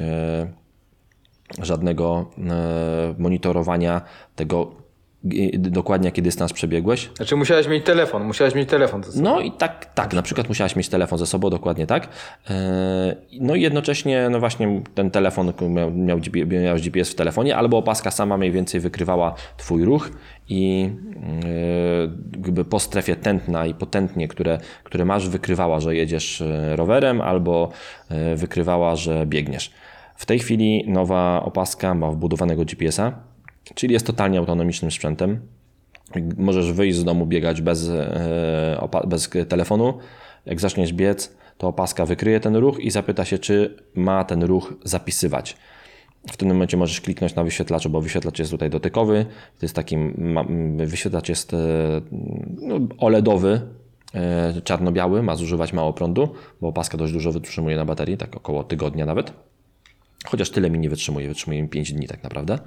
żadnego 1.62 2.30
e, 2.38 3.16
monitorowania 3.18 4.02
tego 4.36 4.80
dokładnie 5.58 6.08
jaki 6.08 6.22
dystans 6.22 6.54
przebiegłeś. 6.54 7.10
Znaczy 7.16 7.36
musiałeś 7.36 7.68
mieć 7.68 7.86
telefon, 7.86 8.24
musiałeś 8.24 8.56
mieć 8.56 8.70
telefon 8.70 9.04
ze 9.04 9.12
sobą. 9.12 9.24
No 9.24 9.40
i 9.40 9.52
tak, 9.52 9.94
tak, 9.94 10.14
na 10.14 10.22
przykład 10.22 10.50
musiałeś 10.50 10.76
mieć 10.76 10.90
telefon 10.90 11.20
ze 11.20 11.26
sobą, 11.26 11.50
dokładnie 11.50 11.88
tak. 11.88 12.08
E, 12.50 13.16
No 13.40 13.56
i 13.56 13.62
jednocześnie, 13.62 14.30
no 14.30 14.40
właśnie 14.40 14.82
ten 14.96 15.12
telefon 15.12 15.54
miał, 15.70 15.92
miał, 15.92 16.20
GP 16.20 16.46
miałeś 16.46 16.82
GPS 16.82 17.12
w 17.12 17.16
telefonie, 17.16 17.56
albo 17.56 17.78
opaska 17.78 18.12
sama 18.12 18.38
mniej 18.38 18.52
więcej 18.52 18.80
wykrywała 18.80 19.36
twój 19.58 19.86
ruch 19.86 20.10
i 20.50 20.90
e, 21.44 22.38
jakby 22.38 22.66
po 22.66 22.80
strefie 22.80 23.16
tętna 23.16 23.66
i 23.66 23.74
potętnie, 23.74 24.28
które, 24.28 24.58
które 24.84 25.06
masz, 25.06 25.30
wykrywała, 25.30 25.80
że 25.80 25.96
jedziesz 25.96 26.44
rowerem, 26.76 27.22
albo 27.22 27.70
wykrywała, 28.36 28.96
że 28.96 29.26
biegniesz. 29.26 29.72
W 30.20 30.26
tej 30.26 30.40
chwili 30.40 30.84
nowa 30.88 31.44
opaska 31.44 31.94
ma 31.94 32.12
wbudowanego 32.12 32.66
GPS-a, 32.66 33.14
czyli 33.76 33.94
jest 33.94 34.08
totalnie 34.08 34.40
autonomicznym 34.40 34.92
sprzętem. 34.92 35.40
Możesz 36.38 36.72
wyjść 36.72 36.98
z 36.98 37.04
domu, 37.04 37.26
biegać 37.26 37.62
bez, 37.62 37.90
e, 37.90 38.90
bez 39.08 39.30
telefonu. 39.50 39.94
Jak 40.46 40.60
zaczniesz 40.60 40.94
biec, 40.94 41.36
to 41.58 41.68
opaska 41.68 42.06
wykryje 42.06 42.40
ten 42.40 42.56
ruch 42.56 42.80
i 42.80 42.92
zapyta 42.92 43.26
się, 43.26 43.38
czy 43.38 43.78
ma 43.96 44.24
ten 44.24 44.44
ruch 44.44 44.74
zapisywać. 44.84 45.58
W 46.32 46.38
tym 46.38 46.48
momencie 46.48 46.78
możesz 46.78 47.02
kliknąć 47.02 47.36
na 47.36 47.44
wyświetlacz, 47.44 47.88
bo 47.88 48.02
wyświetlacz 48.02 48.40
jest 48.40 48.52
tutaj 48.52 48.70
dotykowy. 48.70 49.26
To 49.60 49.66
jest 49.66 49.76
taki, 49.76 49.98
wyświetlacz 50.78 51.30
jest 51.30 51.54
e, 51.54 51.58
no, 52.62 52.80
OLEDowy, 52.98 53.62
e, 54.14 54.62
czarno-biały, 54.64 55.24
ma 55.24 55.36
zużywać 55.36 55.74
mało 55.74 55.94
prądu, 55.94 56.30
bo 56.62 56.68
opaska 56.68 56.98
dość 56.98 57.14
dużo 57.14 57.32
wytrzymuje 57.32 57.76
na 57.76 57.86
baterii, 57.86 58.18
tak 58.18 58.36
około 58.36 58.64
tygodnia 58.64 59.06
nawet. 59.06 59.49
Chociaż 60.26 60.50
tyle 60.50 60.70
mi 60.70 60.80
nie 60.80 60.90
wytrzymuje, 60.90 61.28
wytrzymuje 61.28 61.62
mi 61.62 61.70
5 61.70 61.94
dni 61.94 62.08
tak 62.08 62.24
naprawdę. 62.24 62.60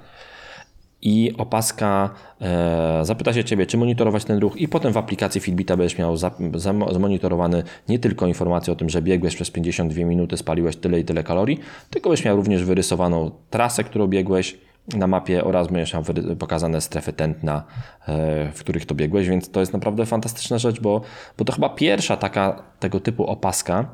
I 1.01 1.33
opaska 1.37 2.09
e, 2.41 2.99
zapyta 3.05 3.33
się 3.33 3.43
Ciebie, 3.43 3.65
czy 3.65 3.77
monitorować 3.77 4.25
ten 4.25 4.39
ruch, 4.39 4.57
i 4.57 4.67
potem 4.67 4.93
w 4.93 4.97
aplikacji 4.97 5.41
Fitbita 5.41 5.77
będziesz 5.77 5.97
miał 5.97 6.17
za, 6.17 6.29
zamo- 6.53 6.93
zmonitorowany 6.93 7.63
nie 7.89 7.99
tylko 7.99 8.27
informację 8.27 8.73
o 8.73 8.75
tym, 8.75 8.89
że 8.89 9.01
biegłeś 9.01 9.35
przez 9.35 9.51
52 9.51 10.05
minuty, 10.05 10.37
spaliłeś 10.37 10.75
tyle 10.75 10.99
i 10.99 11.03
tyle 11.03 11.23
kalorii, 11.23 11.59
tylko 11.89 12.09
będziesz 12.09 12.25
miał 12.25 12.35
również 12.35 12.63
wyrysowaną 12.63 13.31
trasę, 13.49 13.83
którą 13.83 14.07
biegłeś 14.07 14.57
na 14.87 15.07
mapie 15.07 15.43
oraz 15.43 15.67
będziesz 15.67 15.93
miał 15.93 16.03
pokazane 16.39 16.81
strefy 16.81 17.13
tętna, 17.13 17.63
e, 18.07 18.51
w 18.51 18.59
których 18.59 18.85
to 18.85 18.95
biegłeś, 18.95 19.29
więc 19.29 19.51
to 19.51 19.59
jest 19.59 19.73
naprawdę 19.73 20.05
fantastyczna 20.05 20.57
rzecz, 20.57 20.81
bo, 20.81 21.01
bo 21.37 21.45
to 21.45 21.53
chyba 21.53 21.69
pierwsza 21.69 22.17
taka 22.17 22.63
tego 22.79 22.99
typu 22.99 23.25
opaska, 23.25 23.85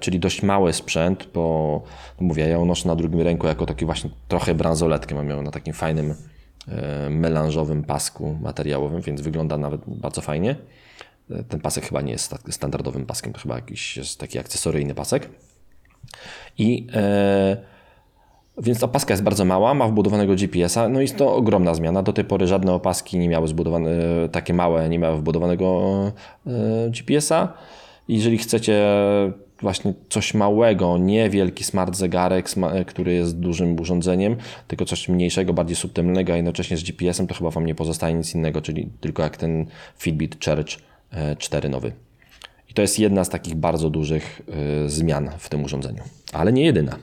czyli 0.00 0.20
dość 0.20 0.42
mały 0.42 0.72
sprzęt, 0.72 1.28
bo 1.34 1.82
no 2.20 2.26
mówię, 2.26 2.42
ja 2.42 2.48
ją 2.48 2.64
noszę 2.64 2.88
na 2.88 2.96
drugim 2.96 3.20
ręku 3.20 3.46
jako 3.46 3.66
taki 3.66 3.84
właśnie 3.84 4.10
trochę 4.28 4.54
bransoletkę, 4.54 5.14
mam 5.14 5.28
ją 5.30 5.42
na 5.42 5.50
takim 5.50 5.74
fajnym 5.74 6.14
e, 6.68 7.10
melanżowym 7.10 7.84
pasku 7.84 8.36
materiałowym, 8.42 9.00
więc 9.00 9.20
wygląda 9.20 9.58
nawet 9.58 9.80
bardzo 9.86 10.20
fajnie. 10.20 10.56
E, 11.30 11.42
Ten 11.44 11.60
pasek 11.60 11.84
chyba 11.86 12.00
nie 12.00 12.12
jest 12.12 12.24
sta- 12.24 12.38
standardowym 12.50 13.06
paskiem, 13.06 13.32
to 13.32 13.40
chyba 13.40 13.54
jakiś 13.54 13.96
jest 13.96 14.20
taki 14.20 14.38
akcesoryjny 14.38 14.94
pasek. 14.94 15.28
I 16.58 16.86
e, 16.94 17.56
więc 18.62 18.82
opaska 18.82 19.12
jest 19.12 19.22
bardzo 19.22 19.44
mała, 19.44 19.74
ma 19.74 19.88
wbudowanego 19.88 20.34
GPS-a, 20.34 20.88
no 20.88 21.00
i 21.00 21.02
jest 21.02 21.16
to 21.16 21.34
ogromna 21.34 21.74
zmiana. 21.74 22.02
Do 22.02 22.12
tej 22.12 22.24
pory 22.24 22.46
żadne 22.46 22.72
opaski 22.72 23.18
nie 23.18 23.28
miały 23.28 23.48
zbudowane, 23.48 23.90
takie 24.32 24.54
małe, 24.54 24.88
nie 24.88 24.98
miały 24.98 25.18
wbudowanego 25.18 25.92
e, 26.46 26.50
GPS-a. 26.90 27.52
Jeżeli 28.08 28.38
chcecie 28.38 28.84
właśnie 29.62 29.94
coś 30.08 30.34
małego, 30.34 30.98
nie 30.98 31.30
wielki 31.30 31.64
smart 31.64 31.96
zegarek, 31.96 32.46
który 32.86 33.12
jest 33.12 33.38
dużym 33.38 33.80
urządzeniem, 33.80 34.36
tylko 34.68 34.84
coś 34.84 35.08
mniejszego, 35.08 35.52
bardziej 35.54 35.76
subtelnego, 35.76 36.32
a 36.32 36.36
jednocześnie 36.36 36.76
z 36.76 36.82
GPS-em, 36.82 37.26
to 37.26 37.34
chyba 37.34 37.50
Wam 37.50 37.66
nie 37.66 37.74
pozostaje 37.74 38.14
nic 38.14 38.34
innego, 38.34 38.62
czyli 38.62 38.90
tylko 39.00 39.22
jak 39.22 39.36
ten 39.36 39.66
Fitbit 39.98 40.44
Charge 40.44 40.76
e, 41.10 41.36
4 41.36 41.68
nowy. 41.68 41.92
I 42.68 42.74
to 42.74 42.82
jest 42.82 42.98
jedna 42.98 43.24
z 43.24 43.28
takich 43.28 43.54
bardzo 43.54 43.90
dużych 43.90 44.42
e, 44.84 44.88
zmian 44.88 45.30
w 45.38 45.48
tym 45.48 45.64
urządzeniu, 45.64 46.02
ale 46.32 46.52
nie 46.52 46.64
jedyna. 46.64 46.98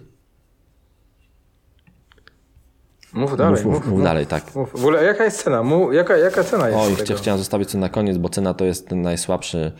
Mów 3.13 3.38
dalej, 3.38 3.63
Mów, 3.63 3.74
mów, 3.74 3.88
mów 3.88 4.03
dalej, 4.03 4.25
tak. 4.25 4.55
Mów. 4.55 4.71
W 4.71 4.75
ogóle 4.75 5.03
jaka 5.03 5.24
jest 5.24 5.43
cena? 5.43 5.63
Mów, 5.63 5.93
jaka, 5.93 6.17
jaka 6.17 6.43
cena 6.43 6.69
jest 6.69 6.79
Oj, 6.81 6.91
tego? 6.91 7.03
chcia, 7.03 7.15
chciałem 7.15 7.38
zostawić 7.38 7.71
to 7.71 7.77
na 7.77 7.89
koniec, 7.89 8.17
bo 8.17 8.29
cena 8.29 8.53
to 8.53 8.65
jest 8.65 8.88
ten 8.88 9.01
najsłabszy. 9.01 9.71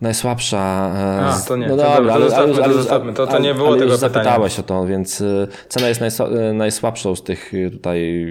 Najsłabsza. 0.00 0.92
e, 0.96 1.26
A, 1.26 1.40
to 1.48 1.56
nie, 1.56 1.66
No 1.66 1.76
to 1.76 1.82
dobra, 1.82 1.96
dobra, 1.96 2.12
to 2.12 2.14
ale, 2.14 2.24
ale, 2.24 2.28
zostawmy, 2.30 2.54
to 2.56 2.64
ale, 2.64 2.74
zostawmy. 2.74 3.12
To- 3.14 3.26
to 3.26 3.32
ale- 3.32 3.40
nie 3.40 3.54
było 3.54 3.68
ale 3.68 3.78
tego 3.78 3.92
już 3.92 4.00
pytania. 4.00 4.14
zapytałeś 4.24 4.58
o 4.58 4.62
to, 4.62 4.86
więc 4.86 5.20
y, 5.20 5.48
cena 5.68 5.88
jest 5.88 6.00
y, 6.00 6.52
najsłabszą 6.54 7.16
z 7.16 7.22
tych 7.22 7.52
tutaj 7.72 8.26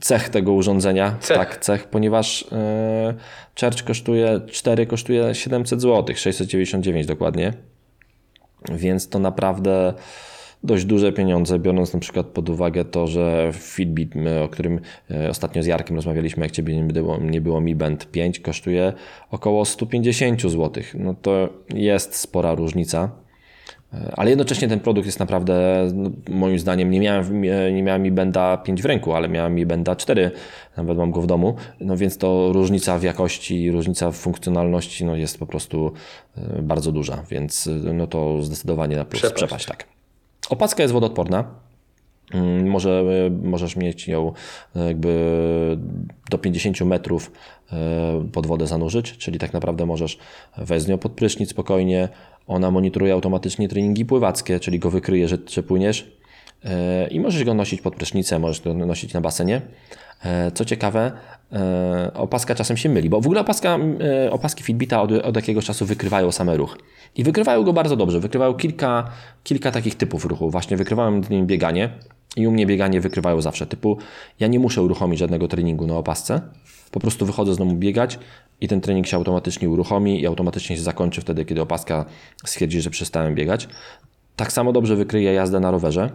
cech 0.00 0.28
tego 0.28 0.52
urządzenia. 0.52 1.16
Cech. 1.20 1.36
Tak, 1.36 1.56
cech, 1.58 1.84
ponieważ 1.88 2.44
e, 2.52 3.14
Church 3.60 3.82
kosztuje 3.84 4.40
4, 4.50 4.86
kosztuje 4.86 5.34
700 5.34 5.80
zł, 5.80 6.16
699 6.16 7.06
dokładnie. 7.06 7.52
Więc 8.72 9.08
to 9.08 9.18
naprawdę 9.18 9.94
dość 10.64 10.84
duże 10.84 11.12
pieniądze, 11.12 11.58
biorąc 11.58 11.94
na 11.94 12.00
przykład 12.00 12.26
pod 12.26 12.48
uwagę 12.48 12.84
to, 12.84 13.06
że 13.06 13.50
Fitbit, 13.52 14.14
o 14.44 14.48
którym 14.48 14.80
e, 15.10 15.30
ostatnio 15.30 15.62
z 15.62 15.66
Jarkiem 15.66 15.96
rozmawialiśmy, 15.96 16.42
jak 16.42 16.52
Ciebie 16.52 16.76
nie 16.82 16.92
było, 16.92 17.18
nie 17.18 17.40
było 17.40 17.60
Mi 17.60 17.74
Band 17.74 18.10
5, 18.10 18.40
kosztuje 18.40 18.92
około 19.30 19.64
150 19.64 20.42
zł. 20.42 20.70
No 20.94 21.14
to 21.22 21.48
jest 21.74 22.14
spora 22.16 22.54
różnica. 22.54 23.10
E, 23.94 24.12
Ale 24.16 24.30
jednocześnie 24.30 24.68
ten 24.68 24.80
produkt 24.80 25.06
jest 25.06 25.18
naprawdę, 25.20 25.86
no, 25.94 26.10
moim 26.28 26.58
zdaniem, 26.58 26.90
nie 26.90 27.00
miałem, 27.00 27.42
nie 27.74 27.82
miałem 27.82 28.02
Mi 28.02 28.12
Banda 28.12 28.56
5 28.56 28.82
w 28.82 28.84
ręku, 28.84 29.12
ale 29.12 29.28
miałem 29.28 29.54
Mi 29.54 29.66
Banda 29.66 29.96
4, 29.96 30.30
nawet 30.76 30.98
mam 30.98 31.10
go 31.10 31.22
w 31.22 31.26
domu, 31.26 31.54
no 31.80 31.96
więc 31.96 32.18
to 32.18 32.52
różnica 32.52 32.98
w 32.98 33.02
jakości, 33.02 33.70
różnica 33.70 34.10
w 34.10 34.16
funkcjonalności 34.16 35.04
no, 35.04 35.16
jest 35.16 35.38
po 35.38 35.46
prostu 35.46 35.92
e, 36.36 36.62
bardzo 36.62 36.92
duża, 36.92 37.22
więc 37.30 37.68
no 37.94 38.06
to 38.06 38.42
zdecydowanie 38.42 38.96
na 38.96 39.04
plus 39.04 39.20
Przepaść. 39.22 39.44
przepaść. 39.44 39.66
tak. 39.66 39.91
Opaska 40.52 40.82
jest 40.82 40.94
wodoodporna. 40.94 41.44
Mm, 42.34 42.70
Może, 42.70 43.04
możesz 43.42 43.76
mieć 43.76 44.08
ją 44.08 44.32
e, 44.76 44.86
jakby 44.86 45.78
do 46.30 46.38
50 46.38 46.80
metrów 46.80 47.32
e, 47.72 48.28
pod 48.32 48.46
wodę 48.46 48.66
zanurzyć, 48.66 49.16
czyli 49.16 49.38
tak 49.38 49.52
naprawdę 49.52 49.86
możesz 49.86 50.18
wejść 50.56 50.84
z 50.86 50.88
nią 50.88 50.98
pod 50.98 51.12
prysznic 51.12 51.50
spokojnie. 51.50 52.08
Ona 52.46 52.70
monitoruje 52.70 53.12
automatycznie 53.12 53.68
treningi 53.68 54.04
pływackie, 54.04 54.60
czyli 54.60 54.78
go 54.78 54.90
wykryje, 54.90 55.28
że, 55.28 55.38
że 55.50 55.62
płyniesz 55.62 56.12
e, 56.64 57.08
i 57.08 57.20
możesz 57.20 57.44
go 57.44 57.54
nosić 57.54 57.80
pod 57.80 57.96
prysznicę, 57.96 58.38
możesz 58.38 58.60
go 58.60 58.74
nosić 58.74 59.12
na 59.12 59.20
basenie. 59.20 59.60
E, 60.24 60.50
Co 60.50 60.64
ciekawe, 60.64 61.12
e, 61.52 62.10
opaska 62.14 62.54
czasem 62.54 62.76
się 62.76 62.88
myli, 62.88 63.10
bo 63.10 63.20
w 63.20 63.26
ogóle 63.26 63.40
opaska, 63.40 63.78
e, 64.24 64.30
opaski 64.30 64.62
Fitbita 64.62 65.02
od, 65.02 65.12
od 65.12 65.36
jakiegoś 65.36 65.64
czasu 65.64 65.86
wykrywają 65.86 66.32
same 66.32 66.56
ruch. 66.56 66.78
I 67.16 67.24
wykrywają 67.24 67.62
go 67.62 67.72
bardzo 67.72 67.96
dobrze. 67.96 68.20
Wykrywają 68.20 68.54
kilka, 68.54 69.10
kilka 69.44 69.70
takich 69.70 69.94
typów 69.94 70.24
ruchu. 70.24 70.50
Właśnie 70.50 70.76
wykrywałem 70.76 71.22
innymi 71.30 71.46
bieganie 71.46 71.90
i 72.36 72.46
u 72.46 72.50
mnie 72.50 72.66
bieganie 72.66 73.00
wykrywają 73.00 73.40
zawsze. 73.40 73.66
Typu, 73.66 73.98
ja 74.40 74.46
nie 74.46 74.58
muszę 74.58 74.82
uruchomić 74.82 75.18
żadnego 75.18 75.48
treningu 75.48 75.86
na 75.86 75.96
opasce. 75.96 76.40
Po 76.90 77.00
prostu 77.00 77.26
wychodzę 77.26 77.54
z 77.54 77.58
domu 77.58 77.76
biegać 77.76 78.18
i 78.60 78.68
ten 78.68 78.80
trening 78.80 79.06
się 79.06 79.16
automatycznie 79.16 79.70
uruchomi 79.70 80.20
i 80.20 80.26
automatycznie 80.26 80.76
się 80.76 80.82
zakończy 80.82 81.20
wtedy, 81.20 81.44
kiedy 81.44 81.62
opaska 81.62 82.04
stwierdzi, 82.44 82.80
że 82.80 82.90
przestałem 82.90 83.34
biegać. 83.34 83.68
Tak 84.36 84.52
samo 84.52 84.72
dobrze 84.72 84.96
wykryje 84.96 85.32
jazdę 85.32 85.60
na 85.60 85.70
rowerze. 85.70 86.10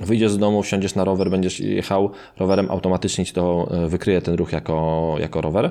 Wyjdziesz 0.00 0.32
z 0.32 0.38
domu, 0.38 0.62
wsiądziesz 0.62 0.94
na 0.94 1.04
rower, 1.04 1.30
będziesz 1.30 1.60
jechał 1.60 2.10
rowerem, 2.36 2.70
automatycznie 2.70 3.24
ci 3.24 3.32
to 3.32 3.68
e, 3.70 3.88
wykryje 3.88 4.22
ten 4.22 4.34
ruch 4.34 4.52
jako, 4.52 5.16
jako 5.20 5.40
rower. 5.40 5.70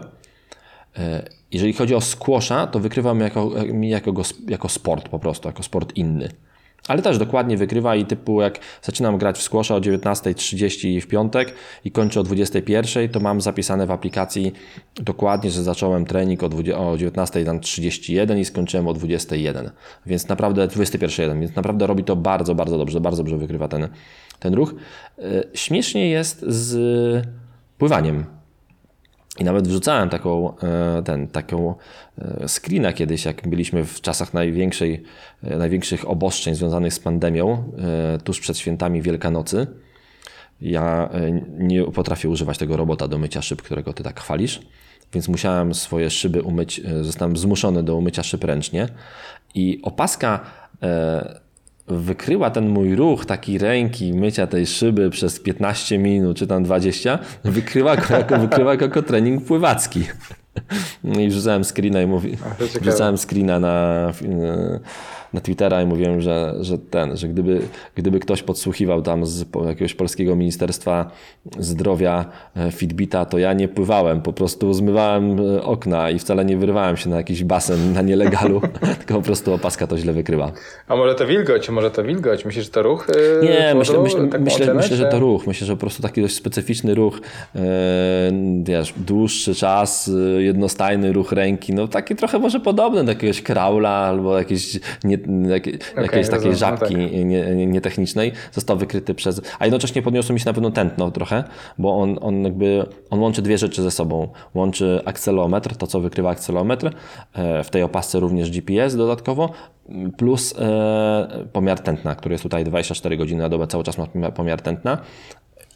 E, 0.98 1.30
Jeżeli 1.52 1.74
chodzi 1.74 1.96
o 1.96 2.02
squasha, 2.02 2.68
to 2.68 2.80
wykrywam 2.80 3.20
jako, 3.20 3.52
mi 3.74 3.90
jako, 3.90 4.14
go, 4.14 4.22
jako 4.48 4.70
sport 4.70 5.10
po 5.10 5.20
prostu, 5.20 5.48
jako 5.48 5.64
sport 5.64 5.98
inny. 5.98 6.30
Ale 6.88 7.02
też 7.02 7.18
dokładnie 7.18 7.58
wykrywa 7.58 7.96
i 7.96 8.06
typu 8.06 8.42
jak 8.42 8.60
zaczynam 8.82 9.18
grać 9.18 9.38
w 9.38 9.42
squasha 9.42 9.76
o 9.76 9.80
19.30 9.80 11.02
w 11.02 11.08
piątek 11.08 11.54
i 11.86 11.92
kończę 11.92 12.20
o 12.20 12.24
21.00, 12.24 13.10
to 13.10 13.20
mam 13.20 13.42
zapisane 13.42 13.88
w 13.88 13.92
aplikacji 13.92 14.54
dokładnie, 14.96 15.52
że 15.52 15.64
zacząłem 15.64 16.06
trening 16.06 16.44
o, 16.44 16.50
20 16.50 16.82
o 16.82 16.96
19.31 16.96 18.40
i 18.40 18.46
skończyłem 18.46 18.88
o 18.88 18.94
21.00. 18.94 19.70
Więc 20.06 20.28
naprawdę 20.28 20.68
21.01, 20.68 21.40
więc 21.40 21.56
naprawdę 21.56 21.88
robi 21.88 22.04
to 22.04 22.16
bardzo, 22.16 22.56
bardzo 22.56 22.78
dobrze, 22.78 23.02
bardzo 23.02 23.24
dobrze 23.24 23.38
wykrywa 23.38 23.68
ten, 23.68 23.88
ten 24.40 24.54
ruch. 24.54 24.76
E, 25.20 25.24
Śmiesznie 25.54 26.10
jest 26.10 26.46
z 26.48 27.28
pływaniem. 27.78 28.35
I 29.40 29.44
nawet 29.44 29.68
wrzucałem 29.68 30.10
taką, 30.10 30.58
e, 30.58 31.04
ten, 31.06 31.28
taką 31.28 31.76
e, 32.18 32.48
screena 32.48 32.94
kiedyś, 32.94 33.26
jak 33.26 33.48
byliśmy 33.48 33.86
w 33.86 34.02
czasach 34.02 34.34
największej, 34.34 35.04
e, 35.44 35.58
największych 35.58 36.10
obostrzeń 36.10 36.56
związanych 36.56 36.94
z 36.94 37.00
pandemią, 37.00 37.72
tuż 38.24 38.40
przed 38.40 38.58
świętami 38.58 39.02
Wielkanocy. 39.02 39.68
Ja 40.62 41.10
nie 41.58 41.84
potrafię 41.84 42.30
używać 42.30 42.58
tego 42.58 42.78
robota 42.78 43.08
do 43.08 43.18
mycia 43.18 43.42
szyb, 43.42 43.62
którego 43.62 43.94
ty 43.94 44.04
tak 44.04 44.20
chwalisz, 44.20 44.62
więc 45.14 45.28
musiałem 45.28 45.74
swoje 45.74 46.10
szyby 46.10 46.42
umyć, 46.42 46.82
zostałem 47.02 47.38
zmuszony 47.38 47.84
do 47.84 47.96
umycia 47.96 48.24
szyb 48.24 48.44
ręcznie. 48.44 48.88
I 49.56 49.80
opaska 49.84 50.40
wykryła 51.88 52.50
ten 52.50 52.70
mój 52.70 52.96
ruch 52.96 53.26
taki 53.26 53.58
ręki, 53.58 54.14
mycia 54.14 54.48
tej 54.48 54.66
szyby 54.66 55.10
przez 55.10 55.40
15 55.40 55.98
minut, 55.98 56.38
czy 56.38 56.48
tam 56.48 56.64
20, 56.64 57.20
wykryła 57.44 57.96
go 58.08 58.14
jako, 58.14 58.40
wykryła 58.40 58.78
go 58.78 58.86
jako 58.86 59.02
trening 59.02 59.46
pływacki. 59.46 60.04
I 61.22 61.30
wrzucałem 61.30 61.64
screena 61.64 62.02
i 62.02 62.08
mówi, 62.08 62.38
wrzucałem 62.82 63.18
screena 63.18 63.60
na, 63.60 64.12
na 65.34 65.42
Twittera 65.42 65.82
i 65.82 65.86
mówiłem, 65.86 66.22
że, 66.22 66.54
że 66.62 66.78
ten, 66.78 67.18
że 67.18 67.28
gdyby, 67.28 67.62
gdyby 67.96 68.20
ktoś 68.20 68.44
podsłuchiwał 68.44 69.02
tam 69.02 69.26
z 69.26 69.46
jakiegoś 69.68 69.94
polskiego 69.94 70.36
Ministerstwa 70.36 71.12
Zdrowia 71.60 72.26
e, 72.56 72.72
Fitbita, 72.72 73.26
to 73.26 73.38
ja 73.38 73.54
nie 73.54 73.68
pływałem, 73.68 74.22
po 74.22 74.34
prostu 74.34 74.74
zmywałem 74.74 75.40
e, 75.40 75.64
okna 75.64 76.10
i 76.10 76.20
wcale 76.20 76.46
nie 76.46 76.58
wyrywałem 76.58 76.98
się 76.98 77.10
na 77.10 77.18
jakiś 77.18 77.44
basen 77.44 77.94
na 77.94 78.02
nielegalu, 78.02 78.62
tylko 79.00 79.14
po 79.14 79.22
prostu 79.22 79.54
opaska 79.54 79.88
to 79.88 79.98
źle 79.98 80.14
wykrywa. 80.14 80.52
A 80.88 80.96
może 80.96 81.16
to 81.16 81.28
wilgoć, 81.28 81.70
może 81.70 81.92
to 81.92 82.04
wilgoć? 82.04 82.46
Myślisz, 82.46 82.66
że 82.66 82.72
to 82.72 82.84
ruch? 82.84 83.08
yy, 83.42 83.50
Nie, 83.50 83.76
myślę, 83.76 84.02
myślę, 84.02 84.28
taką 84.28 84.44
myślę, 84.44 84.66
ocenę, 84.66 84.74
myślę, 84.74 84.98
że 84.98 85.06
to 85.06 85.20
ruch. 85.20 85.48
Myślę, 85.48 85.68
że 85.68 85.74
po 85.74 85.80
prostu 85.80 86.02
taki 86.02 86.22
dość 86.22 86.36
specyficzny 86.36 86.96
ruch, 86.96 87.20
e, 87.56 87.60
wiesz, 88.64 88.94
dłuższy 88.98 89.56
czas, 89.56 90.12
e, 90.38 90.42
jednostajny 90.42 91.14
ruch 91.14 91.32
ręki, 91.32 91.74
no 91.74 91.88
taki 91.88 92.16
trochę 92.16 92.40
może 92.40 92.60
podobny 92.60 93.04
do 93.04 93.12
jakiegoś 93.12 93.42
kraula 93.42 93.90
albo 93.90 94.38
jakieś 94.38 94.80
nie, 95.04 95.15
jak, 95.48 95.68
jakiejś 95.68 96.30
takiej 96.30 96.52
rozumiem, 96.52 96.52
no 96.52 96.58
żabki 96.58 96.94
tak. 96.94 97.12
nie, 97.26 97.26
nie, 97.56 97.68
nietechnicznej, 97.68 98.32
został 98.52 98.78
wykryty 98.78 99.14
przez... 99.14 99.42
A 99.60 99.66
jednocześnie 99.66 100.02
podniosło 100.02 100.34
mi 100.34 100.40
się 100.40 100.46
na 100.46 100.54
pewno 100.54 100.72
tętno 100.72 101.12
trochę, 101.12 101.44
bo 101.78 102.00
on, 102.00 102.18
on 102.22 102.44
jakby, 102.44 102.86
on 103.10 103.20
łączy 103.20 103.42
dwie 103.42 103.58
rzeczy 103.58 103.84
ze 103.84 103.92
sobą. 103.92 104.28
Łączy 104.54 105.02
akcelometr, 105.06 105.76
to 105.76 105.88
co 105.88 106.00
wykrywa 106.00 106.30
akcelometr, 106.30 106.92
e, 107.34 107.64
w 107.64 107.70
tej 107.70 107.84
opasce 107.84 108.20
również 108.20 108.52
GPS 108.52 108.96
dodatkowo, 108.96 109.50
plus 110.18 110.56
e, 110.60 111.46
pomiar 111.54 111.80
tętna, 111.80 112.16
który 112.16 112.34
jest 112.34 112.44
tutaj 112.44 112.64
24 112.64 113.18
godziny 113.18 113.42
na 113.42 113.50
dobę, 113.50 113.68
cały 113.68 113.84
czas 113.84 113.98
ma 113.98 114.32
pomiar 114.32 114.62
tętna. 114.62 114.98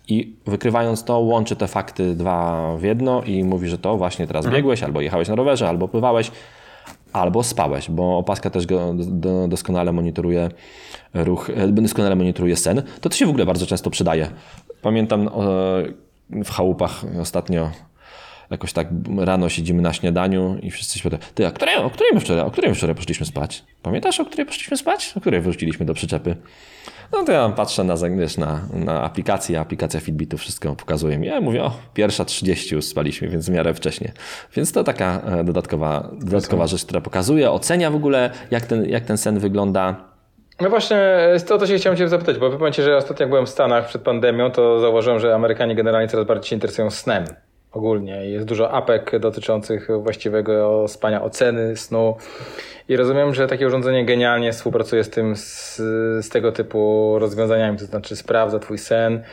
I 0.08 0.36
wykrywając 0.46 1.04
to, 1.04 1.20
łączy 1.20 1.56
te 1.56 1.68
fakty 1.68 2.16
dwa 2.16 2.68
w 2.78 2.84
jedno 2.84 3.24
i 3.24 3.44
mówi, 3.44 3.70
że 3.70 3.78
to 3.78 3.98
właśnie 3.98 4.28
teraz 4.28 4.48
biegłeś, 4.48 4.84
albo 4.84 5.02
jechałeś 5.02 5.28
na 5.28 5.36
rowerze, 5.36 5.70
albo 5.70 5.88
pływałeś, 5.88 6.32
albo 7.14 7.44
spałeś, 7.44 7.90
bo 7.90 8.18
opaska 8.18 8.50
też 8.50 8.66
go 8.66 8.94
do, 8.94 9.48
doskonale 9.48 9.94
monitoruje 9.94 10.50
ruch, 11.14 11.50
e, 11.50 11.68
doskonale 11.68 12.16
monitoruje 12.16 12.56
sen. 12.56 12.82
To 13.02 13.10
to 13.10 13.16
się 13.16 13.26
w 13.26 13.30
ogóle 13.30 13.46
bardzo 13.46 13.66
często 13.66 13.90
przydaje. 13.90 14.28
Pamiętam 14.82 15.28
e, 15.28 15.32
w 16.44 16.50
chałupach 16.52 17.06
ostatnio 17.22 17.72
jakoś 18.52 18.74
tak 18.74 18.88
rano 19.18 19.50
siedzimy 19.50 19.82
na 19.82 19.94
śniadaniu 19.94 20.58
i 20.62 20.72
wszyscy 20.72 21.00
się 21.00 21.10
pytają, 21.10 21.24
ty, 21.36 21.48
a 21.48 21.52
której, 21.52 21.76
o 21.76 21.90
której 21.90 22.14
my 22.14 22.20
wczoraj, 22.20 22.46
o 22.46 22.52
której 22.52 22.76
wczoraj 22.76 22.96
poszliśmy 22.96 23.26
spać? 23.26 23.64
Pamiętasz, 23.82 24.20
o 24.20 24.26
której 24.26 24.46
poszliśmy 24.46 24.78
spać? 24.78 25.14
O 25.18 25.22
której 25.22 25.42
wróciliśmy 25.42 25.86
do 25.86 25.94
przyczepy? 25.94 26.36
No 27.12 27.24
to 27.24 27.32
ja 27.32 27.50
patrzę 27.50 27.84
na, 27.84 27.96
wiesz, 28.18 28.38
na, 28.38 28.62
na 28.74 29.04
aplikację, 29.04 29.60
aplikacja 29.60 30.00
Fitbitu 30.00 30.38
wszystko 30.38 30.76
pokazuje 30.76 31.18
mi. 31.18 31.28
Ja 31.28 31.42
mówię, 31.42 31.64
o, 31.64 31.72
pierwsza 31.94 32.26
30 32.26 32.76
już 32.76 32.86
spaliśmy, 32.86 33.28
więc 33.28 33.50
w 33.50 33.54
miarę 33.54 33.74
wcześnie. 33.74 34.12
Więc 34.56 34.72
to 34.72 34.84
taka 34.84 35.22
e, 35.22 35.44
dodatkowa, 35.44 36.10
dodatkowa 36.20 36.68
rzecz, 36.68 36.86
która 36.86 37.02
pokazuje, 37.02 37.52
ocenia 37.52 37.92
w 37.92 37.96
ogóle, 37.96 38.30
jak 38.52 38.66
ten, 38.66 38.90
jak 38.90 39.06
ten 39.06 39.18
sen 39.18 39.40
wygląda. 39.40 39.96
No 40.62 40.70
właśnie, 40.70 40.98
z 41.38 41.44
to, 41.44 41.58
to 41.58 41.68
się 41.68 41.78
chciałem 41.78 41.98
Cię 41.98 42.08
zapytać, 42.08 42.38
bo 42.38 42.50
powiem 42.50 42.74
Ci, 42.74 42.82
że 42.82 42.98
ostatnio 42.98 43.28
byłem 43.28 43.46
w 43.46 43.50
Stanach 43.50 43.88
przed 43.88 44.02
pandemią, 44.02 44.52
to 44.52 44.80
zauważyłem, 44.80 45.20
że 45.20 45.36
Amerykanie 45.36 45.76
generalnie 45.76 46.08
coraz 46.08 46.28
bardziej 46.28 46.50
się 46.50 46.56
interesują 46.56 46.92
snem. 46.92 47.26
Ogólnie. 47.72 48.30
Jest 48.30 48.46
dużo 48.46 48.72
apek 48.72 49.20
dotyczących 49.20 49.88
właściwego 50.00 50.86
spania, 50.88 51.24
oceny 51.24 51.76
snu. 51.76 52.16
I 52.90 52.96
rozumiem, 52.96 53.34
że 53.34 53.48
takie 53.48 53.68
urządzenie 53.68 54.06
genialnie 54.06 54.52
współpracuje 54.52 55.04
z 55.04 55.10
tym, 55.10 55.36
z, 55.36 55.78
z 56.26 56.30
tego 56.30 56.52
typu 56.52 57.16
rozwiązaniami, 57.20 57.78
to 57.78 57.86
znaczy 57.86 58.16
sprawdza 58.16 58.60
Twój 58.60 58.78
sen, 58.78 59.24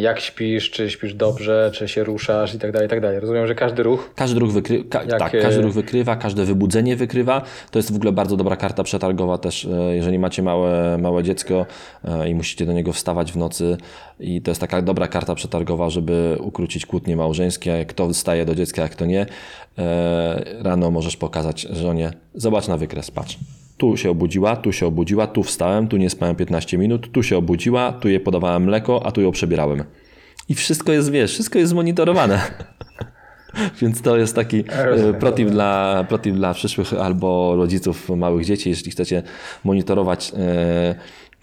jak 0.00 0.20
śpisz, 0.20 0.70
czy 0.70 0.90
śpisz 0.90 1.14
dobrze, 1.14 1.70
czy 1.74 1.88
się 1.88 2.04
ruszasz 2.04 2.54
i 2.54 2.58
tak 2.58 2.72
dalej, 2.72 2.86
i 2.86 2.90
tak 2.90 3.00
dalej. 3.00 3.20
Rozumiem, 3.20 3.46
że 3.46 3.54
każdy 3.54 3.82
ruch 3.82 4.10
Każdy 4.16 4.40
ruch, 4.40 4.52
wykry... 4.52 4.84
Ka- 4.84 5.02
Jak, 5.02 5.18
tak, 5.18 5.34
e, 5.34 5.40
każdy 5.42 5.62
ruch 5.62 5.72
wykrywa, 5.72 6.16
każde 6.16 6.44
wybudzenie 6.44 6.96
wykrywa. 6.96 7.42
To 7.70 7.78
jest 7.78 7.92
w 7.92 7.96
ogóle 7.96 8.12
bardzo 8.12 8.36
dobra 8.36 8.56
karta 8.56 8.82
przetargowa 8.82 9.38
też, 9.38 9.64
e, 9.64 9.96
jeżeli 9.96 10.18
macie 10.18 10.42
małe, 10.42 10.98
małe 10.98 11.22
dziecko 11.22 11.66
e, 12.04 12.28
i 12.28 12.34
musicie 12.34 12.66
do 12.66 12.72
niego 12.72 12.92
wstawać 12.92 13.32
w 13.32 13.36
nocy. 13.36 13.76
I 14.20 14.42
to 14.42 14.50
jest 14.50 14.60
taka 14.60 14.82
dobra 14.82 15.08
karta 15.08 15.34
przetargowa, 15.34 15.90
żeby 15.90 16.36
ukrócić 16.40 16.86
kłótnie 16.86 17.16
małżeńskie, 17.16 17.84
kto 17.88 18.08
wstaje 18.08 18.44
do 18.44 18.54
dziecka, 18.54 18.84
a 18.84 18.88
kto 18.88 19.06
nie. 19.06 19.26
E, 19.78 20.44
Rano 20.62 20.90
możesz 20.90 21.16
pokazać 21.16 21.60
żonie, 21.60 22.10
zobacz 22.34 22.68
na 22.68 22.76
wykres, 22.76 23.10
patrz. 23.10 23.38
Tu 23.80 23.96
się 23.96 24.10
obudziła, 24.10 24.56
tu 24.56 24.72
się 24.72 24.86
obudziła, 24.86 25.26
tu 25.26 25.42
wstałem, 25.42 25.88
tu 25.88 25.96
nie 25.96 26.10
spałem 26.10 26.36
15 26.36 26.78
minut, 26.78 27.12
tu 27.12 27.22
się 27.22 27.36
obudziła, 27.36 27.92
tu 27.92 28.08
jej 28.08 28.20
podawałem 28.20 28.64
mleko, 28.64 29.06
a 29.06 29.12
tu 29.12 29.20
ją 29.20 29.32
przebierałem. 29.32 29.84
I 30.48 30.54
wszystko 30.54 30.92
jest, 30.92 31.10
wiesz, 31.10 31.32
wszystko 31.32 31.58
jest 31.58 31.70
zmonitorowane. 31.70 32.40
Więc 33.82 34.02
to 34.02 34.16
jest 34.16 34.34
taki 34.34 34.64
rozumiem, 34.84 35.14
e, 35.14 35.18
protip 35.18 35.48
dla, 35.48 36.04
protip 36.08 36.34
dla 36.34 36.54
przyszłych 36.54 36.94
albo 36.94 37.56
rodziców 37.56 38.08
małych 38.08 38.44
dzieci, 38.44 38.68
jeśli 38.70 38.90
chcecie 38.90 39.22
monitorować 39.64 40.32
e, 40.36 40.94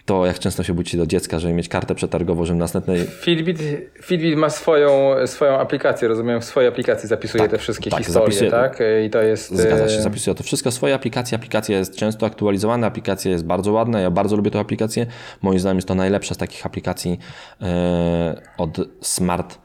to, 0.08 0.26
jak 0.26 0.40
często 0.40 0.64
się 0.64 0.74
budzicie 0.74 0.98
do 0.98 1.08
dziecka, 1.08 1.40
żeby 1.40 1.54
mieć 1.54 1.70
kartę 1.70 1.96
przetargową, 1.96 2.46
żeby 2.46 2.60
następnej... 2.60 3.06
Fitbit, 3.22 3.60
Fitbit 4.04 4.38
ma 4.38 4.50
swoją, 4.50 5.16
swoją 5.28 5.60
aplikację, 5.60 6.08
rozumiem, 6.08 6.42
w 6.42 6.46
swojej 6.46 6.70
aplikacji 6.70 7.10
zapisuje 7.10 7.44
Tak, 7.44 7.52
te 7.52 7.58
wszystkie 7.58 7.90
tak, 7.90 8.00
historie, 8.00 8.28
zapisuje- 8.28 8.52
tak? 8.52 8.80
I 9.06 9.10
to 9.10 9.22
jest... 9.22 9.56
Zgadza 9.56 9.90
się, 9.90 9.98
e, 9.98 10.02
zapisuje 10.02 10.36
to 10.36 10.44
wszystko 10.44 10.72
w 10.72 10.74
swojej 10.74 10.96
aplikacji. 10.96 11.36
Aplikacja 11.36 11.78
jest 11.78 11.96
często 11.96 12.26
aktualizowana, 12.26 12.88
aplikacja 12.88 13.32
jest 13.32 13.46
bardzo 13.46 13.72
ładna, 13.72 14.00
ja 14.00 14.12
bardzo 14.12 14.36
lubię 14.36 14.52
tę 14.52 14.60
aplikację. 14.60 15.06
Moim 15.42 15.60
zdaniem 15.60 15.78
jest 15.78 15.88
to 15.88 15.96
najlepsza 15.96 16.34
z 16.34 16.38
takich 16.38 16.66
aplikacji 16.66 17.20
e, 17.62 18.42
od 18.58 18.78
smart 19.02 19.58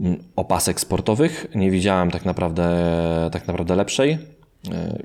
mm, 0.00 0.18
opasek 0.36 0.80
sportowych. 0.80 1.46
Nie 1.54 1.70
widziałem 1.70 2.10
tak 2.10 2.24
naprawdę, 2.24 2.68
tak 3.32 3.46
naprawdę 3.46 3.76
lepszej. 3.76 4.18
E, 4.72 4.98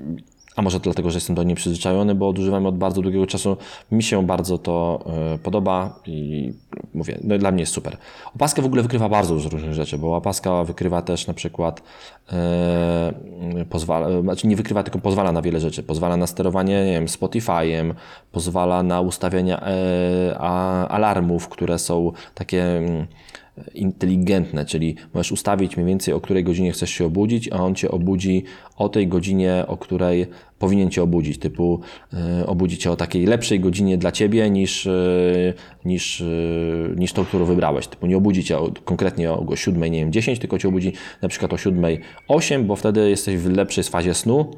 A 0.58 0.62
może 0.62 0.80
dlatego, 0.80 1.10
że 1.10 1.16
jestem 1.16 1.36
do 1.36 1.42
niej 1.42 1.56
przyzwyczajony, 1.56 2.14
bo 2.14 2.28
używam 2.28 2.66
od 2.66 2.78
bardzo 2.78 3.02
długiego 3.02 3.26
czasu. 3.26 3.56
Mi 3.92 4.02
się 4.02 4.26
bardzo 4.26 4.58
to 4.58 5.04
e, 5.34 5.38
podoba 5.38 6.00
i 6.06 6.52
mówię, 6.94 7.18
no 7.24 7.38
dla 7.38 7.50
mnie 7.50 7.60
jest 7.60 7.72
super. 7.72 7.96
Opaska 8.34 8.62
w 8.62 8.64
ogóle 8.64 8.82
wykrywa 8.82 9.08
bardzo 9.08 9.34
dużo 9.34 9.48
różnych 9.48 9.74
rzeczy, 9.74 9.98
bo 9.98 10.16
opaska 10.16 10.64
wykrywa 10.64 11.02
też 11.02 11.26
na 11.26 11.34
przykład 11.34 11.82
e, 12.32 13.12
pozwala, 13.70 14.22
znaczy 14.22 14.46
nie 14.46 14.56
wykrywa, 14.56 14.82
tylko 14.82 14.98
pozwala 14.98 15.32
na 15.32 15.42
wiele 15.42 15.60
rzeczy. 15.60 15.82
Pozwala 15.82 16.16
na 16.16 16.26
sterowanie, 16.26 16.84
nie 16.86 16.92
wiem, 16.92 17.06
Spotify'em, 17.06 17.94
pozwala 18.32 18.82
na 18.82 19.00
ustawienia 19.00 19.60
e, 19.60 20.36
a, 20.38 20.88
alarmów, 20.88 21.48
które 21.48 21.78
są 21.78 22.12
takie 22.34 22.64
mm, 22.64 23.06
inteligentne, 23.74 24.64
czyli 24.64 24.96
możesz 25.14 25.32
ustawić 25.32 25.76
mniej 25.76 25.86
więcej 25.88 26.14
o 26.14 26.20
której 26.20 26.44
godzinie 26.44 26.72
chcesz 26.72 26.90
się 26.90 27.06
obudzić, 27.06 27.48
a 27.52 27.56
on 27.56 27.74
cię 27.74 27.90
obudzi 27.90 28.44
o 28.76 28.88
tej 28.88 29.08
godzinie, 29.08 29.64
o 29.66 29.76
której 29.76 30.26
powinien 30.58 30.90
cię 30.90 31.02
obudzić, 31.02 31.38
typu 31.38 31.80
y, 32.40 32.46
obudzi 32.46 32.78
cię 32.78 32.90
o 32.90 32.96
takiej 32.96 33.26
lepszej 33.26 33.60
godzinie 33.60 33.98
dla 33.98 34.12
ciebie 34.12 34.50
niż, 34.50 34.86
y, 34.86 35.54
niż, 35.84 36.20
y, 36.20 36.94
niż 36.96 37.12
tą, 37.12 37.24
którą 37.24 37.44
wybrałeś. 37.44 37.86
Typu 37.86 38.06
nie 38.06 38.16
obudzi 38.16 38.44
cię 38.44 38.58
o, 38.58 38.72
konkretnie 38.84 39.32
o, 39.32 39.46
o 39.46 39.56
7, 39.56 39.82
nie 39.82 39.98
wiem, 40.00 40.12
10, 40.12 40.38
tylko 40.38 40.58
cię 40.58 40.68
obudzi 40.68 40.92
na 41.22 41.28
przykład 41.28 41.52
o 41.52 41.58
7, 41.58 41.84
8, 42.28 42.66
bo 42.66 42.76
wtedy 42.76 43.10
jesteś 43.10 43.36
w 43.36 43.50
lepszej 43.50 43.84
fazie 43.84 44.14
snu, 44.14 44.50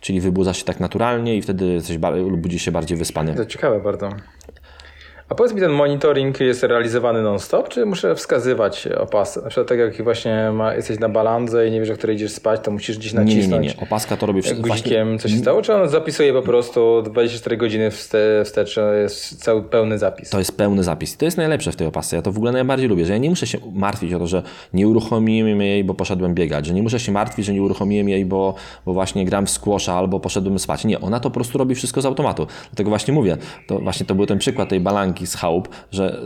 czyli 0.00 0.20
wybudzasz 0.20 0.58
się 0.58 0.64
tak 0.64 0.80
naturalnie 0.80 1.36
i 1.36 1.42
wtedy 1.42 1.72
jesteś, 1.72 1.98
budzisz 2.36 2.62
się 2.62 2.72
bardziej 2.72 2.98
wyspany. 2.98 3.34
To 3.34 3.46
ciekawe 3.46 3.80
bardzo. 3.80 4.08
A 5.28 5.34
powiedz 5.34 5.54
mi, 5.54 5.60
ten 5.60 5.70
monitoring 5.72 6.40
jest 6.40 6.62
realizowany 6.62 7.22
non-stop, 7.22 7.68
czy 7.68 7.86
muszę 7.86 8.14
wskazywać 8.14 8.86
opas? 8.86 9.36
Na 9.36 9.48
przykład 9.48 9.68
tak 9.68 9.78
jak 9.78 10.02
właśnie 10.02 10.50
ma, 10.52 10.74
jesteś 10.74 10.98
na 10.98 11.08
balandze 11.08 11.68
i 11.68 11.70
nie 11.70 11.80
wiesz, 11.80 11.90
o 11.90 11.94
której 11.94 12.16
idziesz 12.16 12.32
spać, 12.32 12.60
to 12.64 12.70
musisz 12.70 12.98
gdzieś 12.98 13.12
Nie, 13.12 13.18
nie, 13.18 13.24
nacisnąć 13.24 13.66
nie, 13.66 13.74
nie. 13.74 13.82
Opaska 13.86 14.16
to 14.16 14.26
robi 14.26 14.42
wszystko. 14.42 14.68
guzikiem, 14.68 15.18
co 15.18 15.28
się 15.28 15.36
stało, 15.36 15.62
czy 15.62 15.74
on 15.74 15.88
zapisuje 15.88 16.32
po 16.32 16.42
prostu 16.42 17.02
24 17.02 17.56
godziny 17.56 17.90
wste, 17.90 18.42
wstecz, 18.44 18.76
jest 19.02 19.42
cały 19.44 19.62
pełny 19.62 19.98
zapis? 19.98 20.30
To 20.30 20.38
jest 20.38 20.56
pełny 20.56 20.82
zapis. 20.82 21.14
I 21.14 21.18
to 21.18 21.24
jest 21.24 21.36
najlepsze 21.36 21.72
w 21.72 21.76
tej 21.76 21.86
opasce. 21.86 22.16
Ja 22.16 22.22
to 22.22 22.32
w 22.32 22.36
ogóle 22.36 22.52
najbardziej 22.52 22.88
lubię, 22.88 23.06
że 23.06 23.12
ja 23.12 23.18
nie 23.18 23.30
muszę 23.30 23.46
się 23.46 23.58
martwić 23.72 24.14
o 24.14 24.18
to, 24.18 24.26
że 24.26 24.42
nie 24.72 24.88
uruchomiłem 24.88 25.60
jej, 25.60 25.84
bo 25.84 25.94
poszedłem 25.94 26.34
biegać, 26.34 26.66
że 26.66 26.74
nie 26.74 26.82
muszę 26.82 27.00
się 27.00 27.12
martwić, 27.12 27.46
że 27.46 27.52
nie 27.52 27.62
uruchomiłem 27.62 28.08
jej, 28.08 28.24
bo, 28.24 28.54
bo 28.86 28.92
właśnie 28.92 29.24
gram 29.24 29.46
w 29.46 29.50
squasha 29.50 29.94
albo 29.94 30.20
poszedłem 30.20 30.58
spać. 30.58 30.84
Nie, 30.84 31.00
ona 31.00 31.20
to 31.20 31.30
po 31.30 31.34
prostu 31.34 31.58
robi 31.58 31.74
wszystko 31.74 32.00
z 32.00 32.06
automatu. 32.06 32.46
Dlatego 32.70 32.90
właśnie 32.90 33.14
mówię, 33.14 33.36
to 33.66 33.78
właśnie 33.78 34.06
to 34.06 34.14
był 34.14 34.26
ten 34.26 34.38
przykład 34.38 34.68
tej 34.68 34.80
balanki 35.14 35.26
z 35.26 35.34
chałup, 35.34 35.68
że 35.92 36.20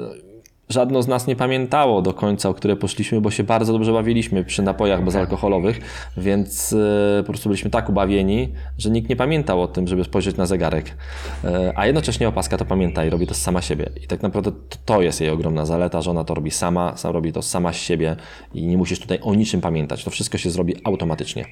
żadno 0.68 1.02
z 1.02 1.08
nas 1.08 1.26
nie 1.26 1.36
pamiętało 1.36 2.02
do 2.02 2.14
końca, 2.14 2.48
o 2.48 2.54
które 2.54 2.76
poszliśmy, 2.76 3.20
bo 3.20 3.30
się 3.30 3.44
bardzo 3.44 3.72
dobrze 3.72 3.92
bawiliśmy 3.92 4.44
przy 4.44 4.62
napojach 4.62 5.04
bezalkoholowych, 5.04 5.80
więc 6.16 6.72
e, 6.72 7.22
po 7.22 7.32
prostu 7.32 7.48
byliśmy 7.48 7.70
tak 7.70 7.88
ubawieni, 7.88 8.52
że 8.78 8.90
nikt 8.90 9.08
nie 9.08 9.16
pamiętał 9.16 9.62
o 9.62 9.68
tym, 9.68 9.88
żeby 9.88 10.04
spojrzeć 10.04 10.36
na 10.36 10.46
zegarek. 10.46 10.96
E, 11.44 11.72
a 11.76 11.86
jednocześnie 11.86 12.28
opaska 12.28 12.56
to 12.56 12.64
pamięta 12.64 13.04
i 13.04 13.10
robi 13.10 13.26
to 13.26 13.34
sama 13.34 13.62
siebie. 13.62 13.90
I 14.04 14.06
tak 14.06 14.22
naprawdę 14.22 14.52
to, 14.84 15.02
jest 15.02 15.20
jej 15.20 15.30
ogromna 15.30 15.66
zaleta, 15.66 16.02
że 16.02 16.10
ona 16.10 16.24
to 16.24 16.34
robi 16.34 16.50
sama, 16.50 16.96
sam 16.96 17.12
robi 17.12 17.32
to 17.32 17.42
sama 17.42 17.72
z 17.72 17.76
siebie 17.76 18.16
i 18.54 18.66
nie 18.66 18.76
musisz 18.76 19.00
tutaj 19.00 19.18
o 19.22 19.34
niczym 19.34 19.60
pamiętać. 19.60 20.04
To 20.04 20.10
wszystko 20.10 20.38
się 20.38 20.50
zrobi 20.50 20.74
automatycznie. 20.84 21.44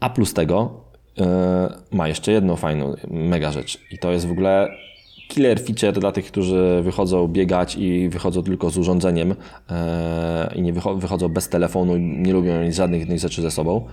A 0.00 0.10
plus 0.10 0.34
tego 0.34 0.84
yy, 1.16 1.26
ma 1.90 2.08
jeszcze 2.08 2.32
jedną 2.32 2.56
fajną, 2.56 2.94
mega 3.10 3.52
rzecz. 3.52 3.78
I 3.90 3.98
to 3.98 4.12
jest 4.12 4.26
w 4.26 4.32
ogóle 4.32 4.68
killer 5.28 5.60
feature 5.60 6.00
dla 6.00 6.12
tych, 6.12 6.26
którzy 6.26 6.80
wychodzą 6.82 7.28
biegać 7.28 7.76
i 7.76 8.08
wychodzą 8.08 8.42
tylko 8.42 8.70
z 8.70 8.78
urządzeniem 8.78 9.28
yy, 9.28 9.36
i 10.54 10.62
nie 10.62 10.74
wycho- 10.74 11.00
wychodzą 11.00 11.28
bez 11.28 11.48
telefonu, 11.48 11.96
nie 11.96 12.32
lubią 12.32 12.52
żadnych 12.72 13.06
innych 13.06 13.18
rzeczy 13.18 13.42
ze 13.42 13.50
sobą. 13.50 13.86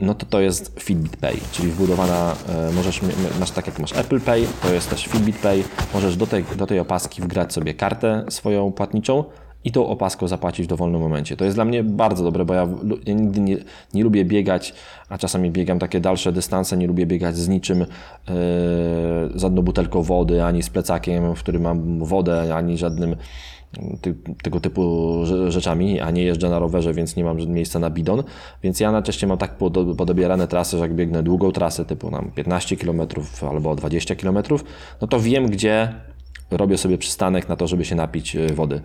No 0.00 0.14
to 0.14 0.26
to 0.26 0.40
jest 0.40 0.80
Fitbit 0.80 1.16
Pay, 1.16 1.36
czyli 1.52 1.70
wbudowana, 1.70 2.36
e, 2.48 2.72
możesz, 2.72 3.00
masz 3.40 3.50
tak 3.50 3.66
jak 3.66 3.78
masz 3.78 3.96
Apple 3.96 4.20
Pay, 4.20 4.46
to 4.62 4.72
jest 4.72 4.90
też 4.90 5.06
Fitbit 5.06 5.38
Pay, 5.38 5.62
możesz 5.94 6.16
do 6.16 6.26
tej, 6.26 6.44
do 6.56 6.66
tej 6.66 6.78
opaski 6.78 7.22
wgrać 7.22 7.52
sobie 7.52 7.74
kartę 7.74 8.24
swoją 8.28 8.72
płatniczą 8.72 9.24
i 9.64 9.72
tą 9.72 9.86
opaską 9.86 10.28
zapłacić 10.28 10.66
w 10.66 10.68
dowolnym 10.68 11.00
momencie. 11.00 11.36
To 11.36 11.44
jest 11.44 11.56
dla 11.56 11.64
mnie 11.64 11.84
bardzo 11.84 12.24
dobre, 12.24 12.44
bo 12.44 12.54
ja, 12.54 12.68
ja 13.06 13.14
nigdy 13.14 13.40
nie, 13.40 13.56
nie 13.94 14.04
lubię 14.04 14.24
biegać, 14.24 14.74
a 15.08 15.18
czasami 15.18 15.50
biegam 15.50 15.78
takie 15.78 16.00
dalsze 16.00 16.32
dystanse, 16.32 16.76
nie 16.76 16.86
lubię 16.86 17.06
biegać 17.06 17.36
z 17.36 17.48
niczym, 17.48 17.82
e, 17.82 17.86
z 18.28 19.40
żadną 19.40 19.62
butelką 19.62 20.02
wody, 20.02 20.44
ani 20.44 20.62
z 20.62 20.70
plecakiem, 20.70 21.34
w 21.34 21.38
którym 21.38 21.62
mam 21.62 22.04
wodę, 22.04 22.54
ani 22.54 22.78
żadnym 22.78 23.16
ty, 24.00 24.14
tego 24.42 24.60
typu 24.60 24.82
rze- 25.24 25.50
rzeczami, 25.50 26.00
a 26.00 26.10
nie 26.10 26.22
jeżdżę 26.22 26.48
na 26.48 26.58
rowerze, 26.58 26.94
więc 26.94 27.16
nie 27.16 27.24
mam 27.24 27.36
miejsca 27.36 27.78
na 27.78 27.90
bidon. 27.90 28.22
Więc 28.62 28.80
ja 28.80 28.92
najczęściej 28.92 29.28
mam 29.28 29.38
tak 29.38 29.54
pod- 29.58 29.96
podobierane 29.96 30.48
trasy, 30.48 30.76
że 30.78 30.82
jak 30.82 30.94
biegnę 30.94 31.22
długą 31.22 31.52
trasę, 31.52 31.84
typu 31.84 32.10
nam 32.10 32.30
15 32.34 32.76
km 32.76 33.00
albo 33.50 33.74
20 33.74 34.16
km, 34.16 34.38
no 35.00 35.08
to 35.08 35.20
wiem, 35.20 35.46
gdzie 35.46 35.94
robię 36.50 36.78
sobie 36.78 36.98
przystanek 36.98 37.48
na 37.48 37.56
to, 37.56 37.66
żeby 37.66 37.84
się 37.84 37.94
napić 37.94 38.36
y, 38.36 38.54
wody. 38.54 38.80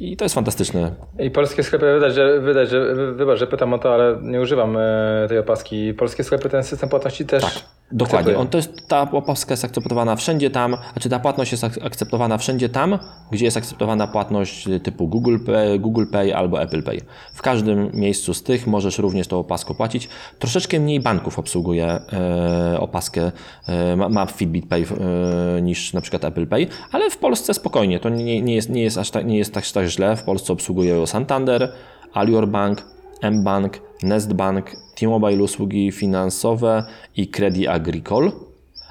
I 0.00 0.16
to 0.16 0.24
jest 0.24 0.34
fantastyczne. 0.34 0.94
I 1.18 1.30
polskie 1.30 1.62
sklepy, 1.62 1.94
wydać, 1.94 2.14
że, 2.14 2.40
wydać, 2.40 2.68
że 2.70 2.94
wy- 2.94 3.12
wybacz, 3.14 3.38
że 3.38 3.46
pytam 3.46 3.72
o 3.74 3.78
to, 3.78 3.94
ale 3.94 4.18
nie 4.22 4.40
używam 4.40 4.76
e, 4.76 5.26
tej 5.28 5.38
opaski. 5.38 5.94
Polskie 5.94 6.24
sklepy 6.24 6.48
ten 6.48 6.64
system 6.64 6.88
płatności 6.88 7.24
też 7.26 7.42
Tak, 7.42 7.52
Dokładnie. 7.92 8.38
On 8.38 8.48
to 8.48 8.58
jest, 8.58 8.88
ta 8.88 9.10
opaska 9.10 9.52
jest 9.52 9.64
akceptowana 9.64 10.16
wszędzie 10.16 10.50
tam, 10.50 10.76
znaczy 10.92 11.08
ta 11.08 11.18
płatność 11.18 11.52
jest 11.52 11.64
ak- 11.64 11.84
akceptowana 11.84 12.38
wszędzie 12.38 12.68
tam, 12.68 12.98
gdzie 13.30 13.44
jest 13.44 13.56
akceptowana 13.56 14.06
płatność 14.06 14.68
typu 14.82 15.08
Google 15.08 15.38
Pay, 15.46 15.78
Google 15.78 16.04
Pay 16.12 16.36
albo 16.36 16.62
Apple 16.62 16.82
Pay. 16.82 17.00
W 17.34 17.42
każdym 17.42 17.90
miejscu 17.92 18.34
z 18.34 18.42
tych 18.42 18.66
możesz 18.66 18.98
również 18.98 19.28
tą 19.28 19.38
opaską 19.38 19.74
płacić. 19.74 20.08
Troszeczkę 20.38 20.80
mniej 20.80 21.00
banków 21.00 21.38
obsługuje 21.38 21.86
e, 21.86 22.80
opaskę, 22.80 23.32
e, 23.66 23.96
ma, 23.96 24.26
Fitbit 24.26 24.68
Pay 24.68 24.82
e, 24.82 25.62
niż 25.62 25.92
na 25.92 26.00
przykład 26.00 26.24
Apple 26.24 26.46
Pay, 26.46 26.66
ale 26.92 27.10
w 27.10 27.18
Polsce 27.18 27.54
spokojnie, 27.54 28.00
to 28.00 28.08
nie, 28.08 28.42
nie, 28.42 28.54
jest, 28.54 28.70
nie 28.70 28.82
jest 28.82 28.98
aż 28.98 29.10
tak, 29.10 29.26
nie 29.26 29.38
jest 29.38 29.54
tak, 29.54 29.66
tak 29.66 29.86
źle. 29.86 30.16
W 30.16 30.22
Polsce 30.22 30.52
obsługuje 30.52 31.06
Santander, 31.06 31.72
Alior 32.14 32.48
Bank, 32.48 32.82
mBank, 33.22 33.80
Nestbank, 34.02 34.83
T-Mobile 34.94 35.42
usługi 35.42 35.92
finansowe 35.92 36.84
i 37.16 37.28
Credit 37.28 37.68
Agricole, 37.68 38.30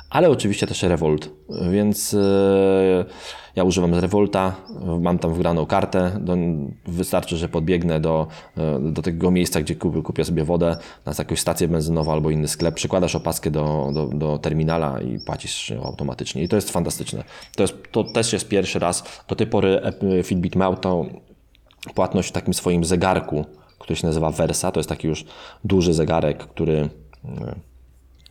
ale 0.10 0.30
oczywiście 0.30 0.68
też 0.68 0.84
Revolt, 0.84 1.30
więc 1.72 2.14
e, 2.14 3.06
ja 3.56 3.64
używam 3.64 3.94
Revolta, 3.94 4.56
mam 5.00 5.20
tam 5.20 5.34
wgraną 5.34 5.66
kartę, 5.66 6.12
wystarczy, 6.88 7.38
że 7.38 7.50
podbiegnę 7.50 8.00
do, 8.00 8.28
e, 8.58 8.80
do 8.92 9.02
tego 9.02 9.32
miejsca, 9.32 9.62
gdzie 9.62 9.76
kupię, 9.76 10.02
kupię 10.02 10.26
sobie 10.26 10.44
wodę 10.44 10.78
na 11.06 11.14
jakąś 11.18 11.40
stację 11.40 11.68
benzynową 11.68 12.12
albo 12.12 12.30
inny 12.30 12.48
sklep, 12.48 12.76
przykładasz 12.76 13.16
opaskę 13.16 13.52
do, 13.52 13.92
do, 13.94 14.06
do 14.06 14.38
terminala 14.38 15.02
i 15.02 15.20
płacisz 15.26 15.74
automatycznie. 15.84 16.44
I 16.44 16.48
to 16.48 16.56
jest 16.56 16.72
fantastyczne. 16.72 17.24
To, 17.56 17.64
jest, 17.64 17.74
to 17.92 18.04
też 18.04 18.34
jest 18.34 18.48
pierwszy 18.48 18.80
raz, 18.80 19.04
do 19.28 19.36
tej 19.36 19.48
pory 19.48 19.82
Apple- 19.84 20.24
Fitbit 20.24 20.56
miał 20.56 20.78
tą 20.78 21.22
płatność 21.96 22.30
w 22.30 22.32
takim 22.32 22.54
swoim 22.54 22.86
zegarku, 22.86 23.46
który 23.84 23.96
się 23.96 24.08
nazywa 24.08 24.32
Versa. 24.32 24.72
To 24.72 24.80
jest 24.80 24.90
taki 24.90 25.08
już 25.08 25.26
duży 25.64 25.94
zegarek, 25.94 26.38
który 26.38 26.90
e, 27.26 27.56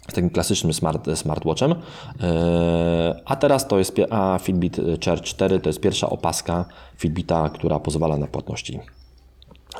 z 0.08 0.14
takim 0.14 0.30
klasycznym 0.30 0.72
smart, 0.72 1.08
smartwatchem. 1.14 1.72
E, 1.72 3.20
A 3.24 3.36
teraz 3.36 3.68
to 3.68 3.78
jest 3.78 3.96
a 4.10 4.38
Fitbit 4.42 4.76
Charge 5.04 5.22
4 5.22 5.60
to 5.60 5.68
jest 5.68 5.80
pierwsza 5.80 6.10
opaska 6.10 6.64
Fitbita, 6.96 7.50
która 7.54 7.78
pozwala 7.78 8.16
na 8.16 8.26
płatności 8.26 8.80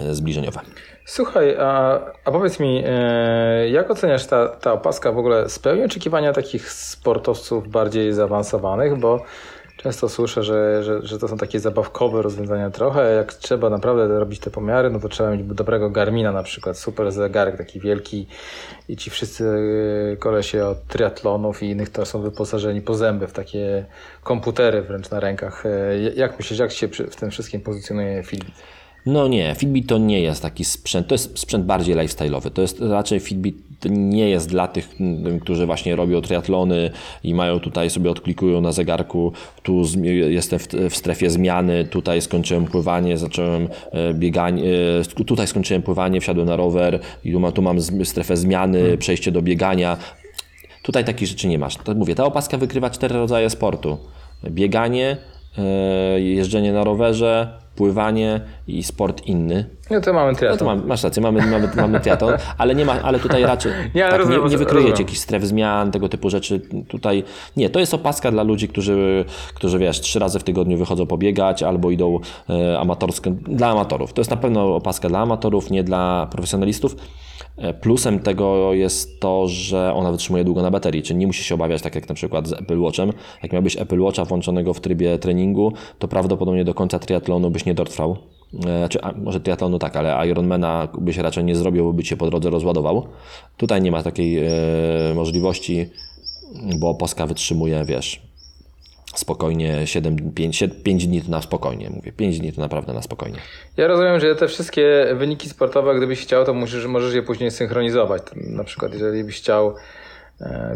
e, 0.00 0.14
zbliżeniowe. 0.14 0.61
Słuchaj, 1.04 1.56
a, 1.58 2.00
a 2.24 2.30
powiedz 2.30 2.61
mi, 2.61 2.82
e, 2.87 3.68
jak 3.68 3.90
oceniasz 3.90 4.26
ta, 4.26 4.48
ta 4.48 4.72
opaska 4.72 5.12
w 5.12 5.18
ogóle 5.18 5.48
spełni 5.48 5.85
oczekiwania 5.85 6.32
takich 6.32 6.72
sportowców 6.72 7.68
bardziej 7.68 8.12
zaawansowanych, 8.12 9.00
bo 9.00 9.24
często 9.82 10.08
słyszę, 10.08 10.42
że, 10.42 10.84
że, 10.84 11.06
że 11.06 11.18
to 11.18 11.28
są 11.28 11.36
takie 11.36 11.60
zabawkowe 11.60 12.22
rozwiązania 12.22 12.70
trochę, 12.70 13.14
jak 13.14 13.34
trzeba 13.34 13.70
naprawdę 13.70 14.18
robić 14.18 14.40
te 14.40 14.50
pomiary, 14.50 14.90
no 14.90 15.00
to 15.00 15.08
trzeba 15.08 15.30
mieć 15.30 15.42
dobrego 15.42 15.90
Garmina 15.90 16.32
na 16.32 16.42
przykład, 16.42 16.78
super 16.78 17.12
zegarek 17.12 17.56
taki 17.56 17.80
wielki 17.80 18.26
i 18.88 18.96
ci 18.96 19.10
wszyscy 19.10 19.44
e, 20.12 20.16
kolesie 20.16 20.66
od 20.66 20.86
triatlonów 20.86 21.62
i 21.62 21.66
innych 21.70 21.88
to 21.88 22.06
są 22.06 22.22
wyposażeni 22.22 22.80
po 22.80 22.94
zęby 22.94 23.26
w 23.26 23.32
takie 23.32 23.84
komputery 24.24 24.82
wręcz 24.82 25.10
na 25.10 25.20
rękach. 25.20 25.66
E, 25.66 25.98
Jak 25.98 26.38
myślisz, 26.38 26.58
jak 26.58 26.72
się 26.72 26.88
w 26.88 27.16
tym 27.16 27.30
wszystkim 27.30 27.60
pozycjonuje 27.60 28.22
Fitbit? 28.22 28.54
No 29.06 29.28
nie, 29.28 29.54
Fitbit 29.58 29.86
to 29.86 29.98
nie 29.98 30.20
jest 30.20 30.42
taki 30.42 30.64
sprzęt, 30.64 31.06
to 31.06 31.14
jest 31.14 31.38
sprzęt 31.38 31.64
bardziej 31.64 31.96
lifestyle'owy. 31.96 32.50
To 32.50 32.62
jest 32.62 32.80
raczej 32.80 33.20
Fitbit 33.20 33.56
nie 33.90 34.30
jest 34.30 34.48
dla 34.48 34.68
tych, 34.68 34.88
m, 35.00 35.40
którzy 35.40 35.66
właśnie 35.66 35.96
robią 35.96 36.20
triatlony 36.20 36.90
i 37.24 37.34
mają 37.34 37.60
tutaj 37.60 37.90
sobie 37.90 38.10
odklikują 38.10 38.60
na 38.60 38.72
zegarku, 38.72 39.32
tu 39.62 39.82
jestem 40.28 40.58
w, 40.90 40.96
strefie 40.96 41.30
zmiany, 41.30 41.84
tutaj 41.84 42.20
skończyłem 42.20 42.64
pływanie, 42.64 43.18
zacząłem 43.18 43.68
e, 43.92 44.14
bieganie, 44.14 44.62
e, 45.18 45.24
tutaj 45.24 45.46
skończyłem 45.46 45.82
pływanie, 45.82 46.20
wsiadłem 46.20 46.46
na 46.46 46.56
rower 46.56 47.00
i 47.24 47.32
tu, 47.32 47.40
ma, 47.40 47.52
tu 47.52 47.62
mam 47.62 47.80
strefę 48.04 48.36
zmiany, 48.36 48.98
przejście 48.98 49.32
do 49.32 49.42
biegania. 49.42 49.96
Tutaj 50.82 51.04
takich 51.04 51.28
rzeczy 51.28 51.48
nie 51.48 51.58
masz. 51.58 51.76
To 51.76 51.94
mówię, 51.94 52.14
ta 52.14 52.24
opaska 52.24 52.58
wykrywa 52.58 52.90
cztery 52.90 53.14
rodzaje 53.14 53.50
sportu. 53.50 53.98
Bieganie, 54.50 55.16
e, 55.58 56.20
jeżdżenie 56.20 56.72
na 56.72 56.84
rowerze, 56.84 57.62
pływanie 57.76 58.40
i 58.66 58.82
sport 58.82 59.26
inny. 59.26 59.64
No 59.90 60.00
to 60.00 60.12
mamy 60.12 60.32
No 60.32 60.38
triatlon. 60.38 60.58
to 60.58 60.64
mam, 60.64 60.87
masz 60.87 61.02
rację, 61.02 61.22
mamy, 61.22 61.46
mamy, 61.46 61.68
mamy 61.76 62.00
triatlon, 62.00 62.35
ale 62.58 62.74
nie 62.74 62.85
ma, 62.85 63.02
ale 63.02 63.18
tutaj 63.18 63.42
raczej 63.42 63.72
Nie, 63.94 64.02
tak, 64.02 64.12
rozumiem, 64.18 64.28
nie, 64.30 64.37
nie 64.37 64.42
rozumiem. 64.42 64.58
wykryjecie 64.58 65.02
jakichś 65.02 65.20
stref 65.20 65.44
zmian, 65.44 65.90
tego 65.90 66.08
typu 66.08 66.30
rzeczy. 66.30 66.61
Tutaj 66.88 67.24
nie, 67.56 67.70
to 67.70 67.80
jest 67.80 67.94
opaska 67.94 68.30
dla 68.30 68.42
ludzi, 68.42 68.68
którzy, 68.68 69.24
którzy 69.54 69.78
wiesz, 69.78 70.00
trzy 70.00 70.18
razy 70.18 70.38
w 70.38 70.44
tygodniu 70.44 70.78
wychodzą 70.78 71.06
pobiegać 71.06 71.62
albo 71.62 71.90
idą 71.90 72.18
e, 72.50 72.78
amatorskie, 72.78 73.30
dla 73.30 73.68
amatorów. 73.68 74.12
To 74.12 74.20
jest 74.20 74.30
na 74.30 74.37
pewno 74.37 74.74
opaska 74.76 75.08
dla 75.08 75.18
amatorów, 75.18 75.70
nie 75.70 75.85
dla 75.85 76.26
profesjonalistów. 76.30 76.96
E, 77.56 77.74
Plusem 77.74 78.18
tego 78.18 78.72
jest 78.72 79.20
to, 79.20 79.48
że 79.48 79.94
ona 79.94 80.12
wytrzymuje 80.12 80.44
długo 80.44 80.62
na 80.62 80.70
baterii, 80.70 81.02
czyli 81.02 81.18
nie 81.18 81.26
musisz 81.26 81.46
się 81.46 81.54
obawiać, 81.54 81.82
tak 81.82 81.94
jak 81.94 82.08
na 82.08 82.14
przykład 82.14 82.48
z 82.48 82.52
Apple 82.52 82.80
Watchem. 82.80 83.12
Jak 83.42 83.52
miałbyś 83.52 83.76
Apple 83.76 84.00
Watcha 84.00 84.24
włączonego 84.24 84.74
w 84.74 84.80
trybie 84.80 85.18
treningu, 85.18 85.72
to 85.98 86.08
prawdopodobnie 86.08 86.64
do 86.64 86.74
końca 86.74 86.98
triatlonu 86.98 87.50
byś 87.50 87.64
nie 87.64 87.74
dotrwał. 87.74 88.16
Czy, 88.88 89.02
a, 89.02 89.12
może 89.12 89.40
triatlonu 89.40 89.78
tak, 89.78 89.96
ale 89.96 90.28
Ironmana 90.28 90.88
byś 90.98 91.16
raczej 91.16 91.44
nie 91.44 91.56
zrobił, 91.56 91.84
bo 91.84 91.92
by 91.92 92.02
cię 92.02 92.16
po 92.16 92.30
drodze 92.30 92.50
rozładował. 92.50 93.06
Tutaj 93.56 93.82
nie 93.82 93.90
ma 93.90 94.02
takiej 94.02 94.38
e, 94.38 94.50
możliwości, 95.14 95.86
bo 96.80 96.88
opaska 96.88 97.26
wytrzymuje, 97.26 97.84
wiesz, 97.84 98.31
spokojnie 99.14 99.87
7, 99.87 100.33
5, 100.35 100.64
5 100.85 101.07
dni 101.07 101.22
to 101.22 101.31
na 101.31 101.42
spokojnie, 101.42 101.90
mówię. 101.90 102.12
5 102.12 102.38
dni 102.40 102.53
to 102.53 102.61
naprawdę 102.61 102.92
na 102.92 103.03
spokojnie. 103.03 103.38
Ja 103.77 103.87
rozumiem, 103.87 104.20
że 104.20 104.37
te 104.37 104.48
wszystkie 104.48 105.07
wyniki 105.14 105.48
sportowe, 105.48 105.94
gdybyś 105.94 106.22
chciał, 106.22 106.44
to 106.44 106.55
musisz, 106.55 106.87
możesz 106.87 107.14
je 107.14 107.22
później 107.22 107.51
synchronizować. 107.51 108.22
Na 108.37 108.64
przykład, 108.64 108.92
jeżeli 108.92 109.25
byś 109.25 109.37
chciał, 109.37 109.75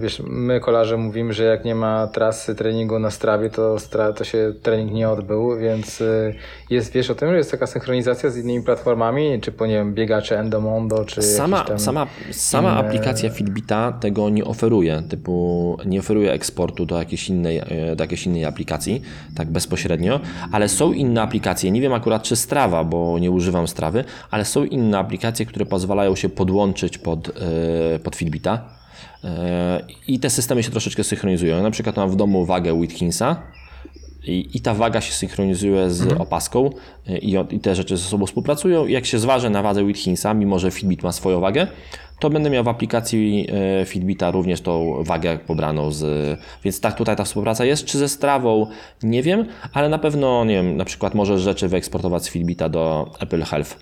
wiesz, 0.00 0.22
my 0.26 0.61
kolarze 0.61 0.96
mówimy, 0.96 1.33
że 1.33 1.44
jak 1.44 1.64
nie 1.64 1.74
ma 1.74 2.07
trasy 2.07 2.55
treningu 2.55 2.98
na 2.98 3.11
strawie, 3.11 3.50
to, 3.50 3.79
stra, 3.79 4.12
to 4.12 4.24
się 4.24 4.52
trening 4.62 4.92
nie 4.92 5.09
odbył, 5.11 5.57
więc 5.59 6.00
e, 6.00 6.33
jest, 6.70 6.92
wiesz 6.92 7.11
o 7.11 7.14
tym, 7.14 7.31
że 7.31 7.37
jest 7.37 7.50
taka 7.50 7.66
synchronizacja 7.66 8.31
z 8.31 8.37
innymi 8.37 8.64
platformami, 8.64 9.40
czy 9.40 9.52
po, 9.52 9.66
nie 9.66 9.74
wiem, 9.74 9.94
biegacze 9.94 10.38
Endomondo, 10.40 11.05
czy 11.05 11.22
Sama, 11.22 11.64
sama, 11.76 12.07
sama 12.31 12.68
inne- 12.70 12.79
aplikacja 12.87 13.31
Fitbita 13.31 13.92
tego 13.92 14.29
nie 14.31 14.44
oferuje, 14.44 15.02
typu 15.09 15.76
nie 15.87 16.00
oferuje 16.00 16.33
eksportu 16.33 16.87
do 16.87 16.98
jakiejś 16.98 17.29
innej, 17.29 17.59
e, 17.59 17.96
do 17.96 18.05
jakiejś 18.05 18.26
innej 18.26 18.44
aplikacji, 18.44 19.02
tak 19.37 19.48
bezpośrednio, 19.50 20.20
ale 20.52 20.68
są 20.68 20.92
inne 20.92 21.22
aplikacje, 21.22 21.70
nie 21.70 21.81
wiem 21.81 21.92
akurat 21.92 22.22
czy 22.22 22.37
Strava, 22.37 22.85
bo 22.85 23.18
nie 23.18 23.31
używam 23.31 23.68
Strawy, 23.68 24.05
ale 24.31 24.44
są 24.44 24.64
inne 24.64 24.98
aplikacje, 24.98 25.46
które 25.46 25.66
pozwalają 25.66 26.16
się 26.16 26.29
podłączyć 26.29 26.98
pod, 26.98 27.29
e, 27.29 27.98
pod 27.98 28.16
Fitbita. 28.16 28.55
e, 28.55 28.75
i 30.09 30.20
te 30.20 30.30
systemy 30.30 30.62
się 30.62 30.70
troszeczkę 30.70 31.04
synchronizują. 31.04 31.62
Na 31.62 31.70
przykład 31.70 31.96
mam 31.96 32.11
w 32.11 32.16
domu 32.16 32.44
wagę 32.44 32.74
Whitkinsa, 32.74 33.42
i, 34.26 34.48
I 34.54 34.61
ta 34.61 34.74
waga 34.74 35.00
się 35.00 35.12
synchronizuje 35.12 35.90
z 35.90 36.12
opaską 36.20 36.70
y, 37.09 37.18
i, 37.18 37.35
i 37.50 37.61
te 37.61 37.74
rzeczy 37.74 37.96
ze 37.96 38.04
sobą 38.04 38.26
współpracują. 38.26 38.87
I 38.87 38.92
jak 38.92 39.06
się 39.06 39.18
zważę 39.18 39.50
na 39.50 39.62
wadze 39.62 39.85
Whitkinsa, 39.85 40.35
mimo 40.35 40.59
że 40.59 40.70
Fitbit 40.70 41.02
ma 41.02 41.12
swoją 41.12 41.40
wagę, 41.40 41.66
to 42.18 42.30
będę 42.30 42.50
miał 42.50 42.64
w 42.64 42.68
aplikacji 42.68 43.48
e, 43.80 43.85
Fitbita 43.85 44.30
również 44.30 44.61
tą 44.61 45.04
wagę 45.04 45.38
pobraną 45.38 45.92
z... 45.92 46.38
Więc 46.64 46.80
tak, 46.80 46.94
tutaj 46.96 47.16
ta 47.16 47.24
współpraca 47.24 47.64
jest. 47.64 47.85
Czy 47.85 47.98
ze 47.98 48.09
Strawą? 48.09 48.66
Nie 49.02 49.22
wiem, 49.22 49.46
ale 49.72 49.88
na 49.88 49.98
pewno, 49.98 50.44
nie 50.44 50.54
wiem, 50.54 50.76
na 50.76 50.85
przykład 50.85 51.14
możesz 51.14 51.40
rzeczy 51.40 51.68
wyeksportować 51.68 52.24
z 52.24 52.28
Fitbita 52.28 52.68
do 52.68 53.11
Apple 53.20 53.42
Health. 53.42 53.76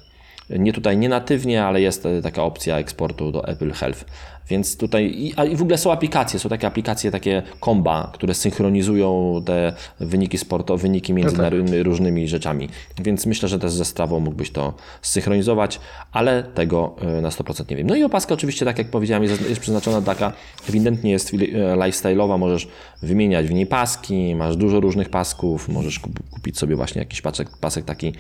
Nie 0.51 0.73
tutaj, 0.73 0.97
nie 0.97 1.09
natywnie, 1.09 1.65
ale 1.65 1.81
jest 1.81 2.07
e, 2.07 2.23
taka 2.23 2.43
opcja 2.43 2.79
eksportu 2.79 3.33
do 3.33 3.49
Apple 3.49 3.73
Health. 3.73 4.05
Więc 4.49 4.77
tutaj, 4.77 5.05
i, 5.17 5.33
a 5.37 5.45
i 5.45 5.57
w 5.57 5.63
ogóle 5.63 5.79
są 5.79 5.93
aplikacje, 5.93 6.39
są 6.41 6.49
takie 6.49 6.67
aplikacje, 6.67 7.11
takie 7.11 7.43
komba, 7.61 8.11
które 8.15 8.35
synchronizują 8.35 9.43
te 9.47 9.73
wyniki 10.01 10.39
sportowe, 10.39 10.83
wyniki 10.83 11.13
między 11.15 11.37
tak. 11.37 11.53
na- 11.53 11.83
różnymi 11.83 12.29
rzeczami. 12.29 12.69
Więc 13.01 13.27
myślę, 13.27 13.49
że 13.49 13.59
też 13.59 13.73
ze 13.73 13.85
strawą 13.85 14.21
mógłbyś 14.21 14.51
to 14.51 14.75
zsynchronizować, 15.03 15.81
ale 16.13 16.43
tego 16.43 16.97
e, 17.01 17.21
na 17.21 17.29
100% 17.29 17.71
nie 17.71 17.77
wiem. 17.77 17.87
No 17.87 17.95
i 17.97 18.03
opaska 18.05 18.35
oczywiście, 18.35 18.65
tak 18.65 18.79
jak 18.79 18.89
powiedziałem, 18.91 19.23
jest, 19.23 19.49
jest 19.49 19.61
przeznaczona 19.61 20.03
taka, 20.03 20.33
ewidentnie 20.69 21.11
jest 21.11 21.35
e, 21.35 21.37
lifestyle'owa, 21.77 22.39
możesz 22.39 22.69
wymieniać 23.03 23.47
w 23.47 23.53
niej 23.53 23.67
paski, 23.67 24.35
masz 24.35 24.57
dużo 24.57 24.81
różnych 24.81 25.09
pasków, 25.09 25.69
możesz 25.69 26.01
kup- 26.01 26.31
kupić 26.31 26.59
sobie 26.59 26.77
właśnie 26.77 26.99
jakiś 26.99 27.21
pasek, 27.23 27.49
pasek 27.61 27.85
taki 27.85 28.13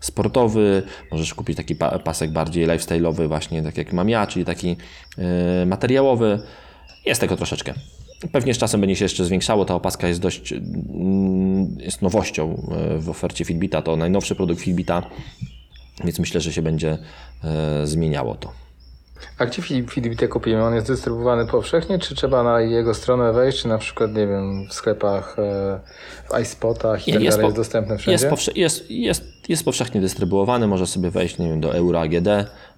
sportowy, 0.00 0.82
możesz 1.10 1.34
kupić 1.34 1.56
taki 1.56 1.74
pa- 1.76 1.98
pasek 1.98 2.30
bardziej 2.32 2.66
lifestyle'owy 2.66 3.28
właśnie, 3.28 3.62
tak 3.62 3.78
jak 3.78 3.92
mam 3.92 4.08
ja, 4.08 4.26
czyli 4.26 4.44
taki 4.44 4.76
e, 5.18 5.66
materiałowy. 5.70 6.38
Jest 7.06 7.20
tego 7.20 7.36
troszeczkę. 7.36 7.74
Pewnie 8.32 8.54
z 8.54 8.58
czasem 8.58 8.80
będzie 8.80 8.96
się 8.96 9.04
jeszcze 9.04 9.24
zwiększało. 9.24 9.64
Ta 9.64 9.74
opaska 9.74 10.08
jest 10.08 10.20
dość 10.20 10.52
mm, 10.52 11.76
jest 11.78 12.02
nowością 12.02 12.62
e, 12.96 12.98
w 12.98 13.10
ofercie 13.10 13.44
Fitbita. 13.44 13.82
To 13.82 13.96
najnowszy 13.96 14.34
produkt 14.34 14.60
Fitbita, 14.60 15.02
więc 16.04 16.18
myślę, 16.18 16.40
że 16.40 16.52
się 16.52 16.62
będzie 16.62 16.98
e, 17.44 17.86
zmieniało 17.86 18.34
to. 18.34 18.52
A 19.38 19.46
gdzie 19.46 19.62
Filipite 19.62 20.28
kupimy? 20.28 20.62
On 20.64 20.74
jest 20.74 20.86
dystrybuowany 20.86 21.46
powszechnie, 21.46 21.98
czy 21.98 22.14
trzeba 22.14 22.42
na 22.42 22.60
jego 22.60 22.94
stronę 22.94 23.32
wejść, 23.32 23.62
czy 23.62 23.68
na 23.68 23.78
przykład, 23.78 24.10
nie 24.14 24.26
wiem, 24.26 24.66
w 24.68 24.74
sklepach, 24.74 25.36
e, 25.38 25.80
w 26.30 26.40
iSpotach 26.42 27.08
i 27.08 27.12
tak 27.12 27.22
dalej 27.22 27.38
po- 27.38 27.44
jest 27.46 27.56
dostępny 27.56 27.98
wszędzie? 27.98 28.12
Jest, 28.12 28.26
powsze- 28.26 28.52
jest, 28.54 28.90
jest, 28.90 29.24
jest 29.50 29.64
powszechnie 29.64 30.00
dystrybuowany, 30.00 30.66
możesz 30.66 30.88
sobie 30.90 31.10
wejść 31.10 31.38
nie 31.38 31.48
wiem, 31.48 31.60
do 31.60 31.74
Euro 31.76 32.00
AGD, 32.00 32.28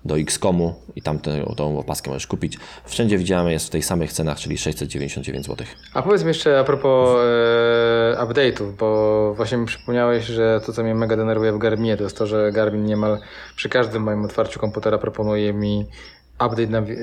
do 0.04 0.18
Xcomu 0.18 0.74
i 0.96 1.02
tam 1.02 1.18
tę, 1.18 1.44
tą 1.56 1.78
opaskę 1.78 2.10
możesz 2.10 2.26
kupić. 2.26 2.58
Wszędzie 2.84 3.18
widziałem, 3.18 3.48
jest 3.52 3.66
w 3.66 3.70
tych 3.70 3.84
samych 3.84 4.12
cenach, 4.12 4.38
czyli 4.38 4.58
699 4.58 5.46
zł. 5.46 5.66
A 5.94 6.02
powiedz 6.02 6.22
mi 6.22 6.28
jeszcze 6.28 6.58
a 6.58 6.64
propos 6.64 7.16
e, 7.18 8.16
update'ów, 8.24 8.72
bo 8.78 9.34
właśnie 9.36 9.58
mi 9.58 9.66
przypomniałeś, 9.66 10.24
że 10.24 10.60
to, 10.66 10.72
co 10.72 10.82
mnie 10.82 10.94
mega 10.94 11.16
denerwuje 11.16 11.52
w 11.52 11.58
Garminie, 11.58 11.96
to 11.96 12.02
jest 12.04 12.18
to, 12.18 12.26
że 12.26 12.52
Garmin 12.52 12.84
niemal 12.84 13.18
przy 13.56 13.68
każdym 13.68 14.02
moim 14.02 14.24
otwarciu 14.24 14.60
komputera 14.60 14.98
proponuje 14.98 15.52
mi 15.52 15.86
update 16.34 16.66
nawi- 16.66 16.96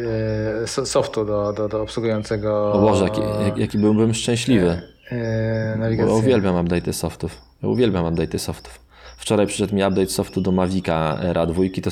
e, 0.63 0.67
so- 0.67 0.85
softu 0.85 1.25
do, 1.25 1.53
do, 1.53 1.69
do 1.69 1.81
obsługującego 1.81 2.73
O 2.73 2.79
Boże, 2.81 3.03
jaki, 3.03 3.21
jak- 3.45 3.57
jaki 3.57 3.77
byłbym 3.77 4.13
szczęśliwy. 4.13 4.81
e, 5.11 5.73
Bo 5.75 5.79
nawigację. 5.83 6.13
ja 6.13 6.19
uwielbiam 6.19 6.55
update'y 6.67 6.93
softów. 6.93 7.41
Ja 7.63 7.69
uwielbiam 7.69 8.05
update'y 8.05 8.37
softów. 8.39 8.88
Wczoraj 9.19 9.47
przyszedł 9.47 9.75
mi 9.75 9.83
update 9.83 10.07
softu 10.07 10.41
do 10.41 10.51
Mavica 10.51 11.17
Era 11.23 11.45
2, 11.45 11.63
to 11.83 11.89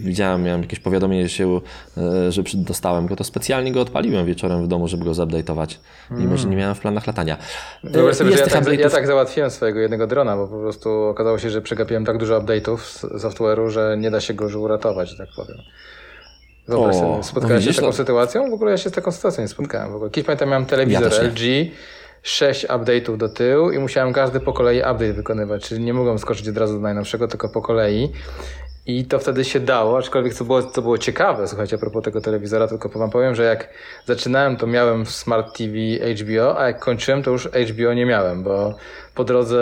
widziałem, 0.00 0.42
miałem 0.42 0.62
jakieś 0.62 0.78
powiadomienie, 0.78 1.22
że, 1.22 1.28
się, 1.28 1.60
e, 1.96 2.32
że 2.32 2.42
dostałem 2.54 3.06
go, 3.06 3.16
to 3.16 3.24
specjalnie 3.24 3.72
go 3.72 3.80
odpaliłem 3.80 4.26
wieczorem 4.26 4.64
w 4.64 4.68
domu, 4.68 4.88
żeby 4.88 5.04
go 5.04 5.10
zupdate'ować, 5.10 5.76
mimo 6.10 6.36
że 6.36 6.48
nie 6.48 6.56
miałem 6.56 6.74
w 6.74 6.80
planach 6.80 7.06
latania. 7.06 7.36
E, 7.84 7.90
Wyobraź 7.90 8.16
sobie, 8.16 8.32
że 8.32 8.38
ja 8.38 8.46
tak, 8.46 8.78
ja 8.78 8.90
tak 8.90 9.06
załatwiłem 9.06 9.50
swojego 9.50 9.80
jednego 9.80 10.06
drona, 10.06 10.36
bo 10.36 10.48
po 10.48 10.58
prostu 10.58 10.90
okazało 10.90 11.38
się, 11.38 11.50
że 11.50 11.62
przegapiłem 11.62 12.04
tak 12.04 12.18
dużo 12.18 12.40
update'ów 12.40 12.78
z 12.78 13.02
software'u, 13.24 13.68
że 13.68 13.96
nie 13.98 14.10
da 14.10 14.20
się 14.20 14.34
go 14.34 14.44
już 14.44 14.54
uratować, 14.54 15.08
że 15.10 15.16
tak 15.16 15.28
powiem. 15.36 15.58
Wyobraź 16.68 16.96
O, 16.96 16.98
sobie, 16.98 17.12
no 17.16 17.22
spotkałeś 17.22 17.54
się 17.54 17.60
widzisz, 17.60 17.76
z 17.76 17.76
taką 17.76 17.86
no. 17.86 17.92
sytuacją? 17.92 18.50
W 18.50 18.52
ogóle 18.52 18.70
ja 18.70 18.78
się 18.78 18.90
z 18.90 18.92
taką 18.92 19.12
sytuacją 19.12 19.42
nie 19.42 19.48
spotkałem. 19.48 19.92
W 19.92 19.94
ogóle. 19.94 20.10
Kiedyś 20.10 20.26
pamiętam, 20.26 20.48
miałem 20.48 20.66
telewizor 20.66 21.12
Ja. 21.12 21.22
LG, 21.22 21.70
6 22.28 22.66
update'ów 22.66 23.16
do 23.16 23.28
tyłu 23.28 23.70
i 23.70 23.78
musiałem 23.78 24.12
każdy 24.12 24.40
po 24.40 24.52
kolei 24.52 24.78
update 24.78 25.12
wykonywać, 25.12 25.68
czyli 25.68 25.84
nie 25.84 25.94
mogłem 25.94 26.18
skoczyć 26.18 26.48
od 26.48 26.56
razu 26.56 26.74
do 26.74 26.80
najnowszego, 26.80 27.28
tylko 27.28 27.48
po 27.48 27.62
kolei. 27.62 28.12
I 28.86 29.04
to 29.04 29.18
wtedy 29.18 29.44
się 29.44 29.60
dało, 29.60 29.98
aczkolwiek 29.98 30.34
co 30.34 30.44
było, 30.44 30.62
co 30.62 30.82
było 30.82 30.98
ciekawe, 30.98 31.48
słuchajcie, 31.48 31.76
a 31.76 31.78
propos 31.78 32.04
tego 32.04 32.20
telewizora, 32.20 32.68
tylko 32.68 32.88
wam 32.88 33.10
powiem, 33.10 33.34
że 33.34 33.44
jak 33.44 33.68
zaczynałem, 34.06 34.56
to 34.56 34.66
miałem 34.66 35.04
w 35.04 35.10
Smart 35.10 35.58
TV 35.58 35.74
HBO, 36.22 36.60
a 36.60 36.66
jak 36.66 36.78
kończyłem, 36.78 37.22
to 37.22 37.30
już 37.30 37.48
HBO 37.48 37.94
nie 37.94 38.06
miałem, 38.06 38.42
bo 38.42 38.74
po 39.14 39.24
drodze 39.24 39.60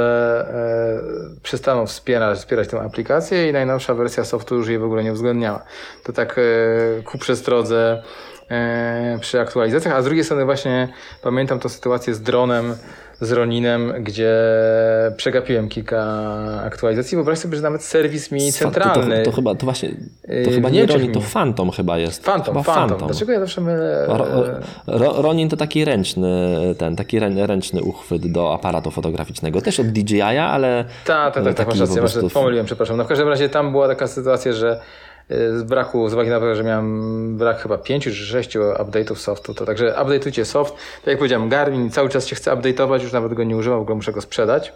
e, 0.55 1.41
przestano 1.43 1.87
wspierać, 1.87 2.39
wspierać 2.39 2.69
tę 2.69 2.81
aplikację 2.81 3.49
i 3.49 3.53
najnowsza 3.53 3.95
wersja 3.95 4.25
softu 4.25 4.55
już 4.55 4.69
jej 4.69 4.79
w 4.79 4.85
ogóle 4.85 5.05
nie 5.05 5.13
uwzględniała. 5.13 5.63
To 6.05 6.13
tak 6.13 6.39
e, 6.39 7.03
ku 7.03 7.19
przestrodze 7.19 8.03
przy 9.21 9.41
aktualizacjach, 9.41 9.95
a 9.95 10.03
z 10.03 10.05
drugiej 10.05 10.25
strony 10.25 10.45
właśnie 10.45 10.89
pamiętam 11.23 11.59
tą 11.59 11.69
sytuację 11.69 12.15
z 12.15 12.23
dronem, 12.23 12.75
z 13.21 13.33
Roninem, 13.33 13.93
gdzie 14.01 14.35
przegapiłem 15.17 15.69
kilka 15.69 16.03
aktualizacji. 16.65 17.17
Wyobraź 17.17 17.39
sobie, 17.39 17.57
że 17.57 17.63
nawet 17.63 17.83
serwis 17.85 18.33
mi 18.33 18.53
centralny. 18.53 19.19
To, 19.19 19.25
to, 19.25 19.31
to 19.31 19.37
chyba, 19.37 19.55
to 19.55 19.65
właśnie, 19.65 19.89
to 20.45 20.51
chyba 20.51 20.69
w 20.69 20.73
nie 20.73 20.87
Ronin, 20.87 21.13
to 21.13 21.21
Phantom 21.21 21.71
chyba 21.71 21.99
jest. 21.99 22.25
Phantom, 22.25 22.55
chyba 22.55 22.75
Phantom. 22.75 23.09
Dlaczego 23.09 23.33
ja 23.33 23.41
zawsze 23.41 23.61
mylę? 23.61 24.07
Ro, 24.09 24.27
ro, 24.87 25.23
Ronin 25.23 25.49
to 25.49 25.57
taki 25.57 25.85
ręczny, 25.85 26.57
ten, 26.79 26.97
taki 26.97 27.19
rę, 27.19 27.47
ręczny 27.47 27.83
uchwyt 27.83 28.33
do 28.33 28.55
aparatu 28.55 28.91
fotograficznego. 28.91 29.61
Też 29.61 29.81
od 29.81 29.87
DJI, 29.87 30.23
ale. 30.23 30.85
Tak, 31.05 31.35
tak, 31.35 31.45
tak, 31.45 31.55
tak, 31.55 31.67
taki 31.67 31.79
masz 31.79 31.89
rację, 31.89 32.03
masz, 32.03 32.33
pomyliłem, 32.33 32.67
przepraszam. 32.67 32.97
No 32.97 33.05
w 33.05 33.09
każdym 33.09 33.29
razie 33.29 33.49
tam 33.49 33.71
była 33.71 33.89
taka 33.89 34.07
sytuacja, 34.07 34.53
że 34.53 34.73
y, 34.73 35.16
z 35.29 35.63
braku, 35.63 36.09
z 36.09 36.13
uwagi 36.15 36.31
na 36.31 36.41
to, 36.41 36.55
że 36.55 36.65
miałem 36.65 37.39
brak 37.39 37.59
chyba 37.59 37.79
pięciu 37.79 38.11
czy 38.11 38.17
sześciu 38.17 38.61
update'ów 38.61 39.17
softu, 39.17 39.55
to 39.55 39.65
także 39.65 39.95
update'ujcie 39.99 40.45
soft. 40.45 40.75
Tak 40.75 41.07
jak 41.07 41.19
powiedziałem, 41.19 41.49
Garmin 41.49 41.91
cały 41.91 42.09
czas 42.09 42.27
się 42.27 42.37
chce 42.37 42.51
update'ować, 42.51 43.03
już 43.03 43.13
nawet 43.13 43.35
go 43.35 43.45
nie 43.45 43.57
używam, 43.57 43.79
w 43.79 43.83
ogóle 43.83 43.97
muszę 43.97 44.13
go 44.13 44.21
sprzedać. 44.21 44.73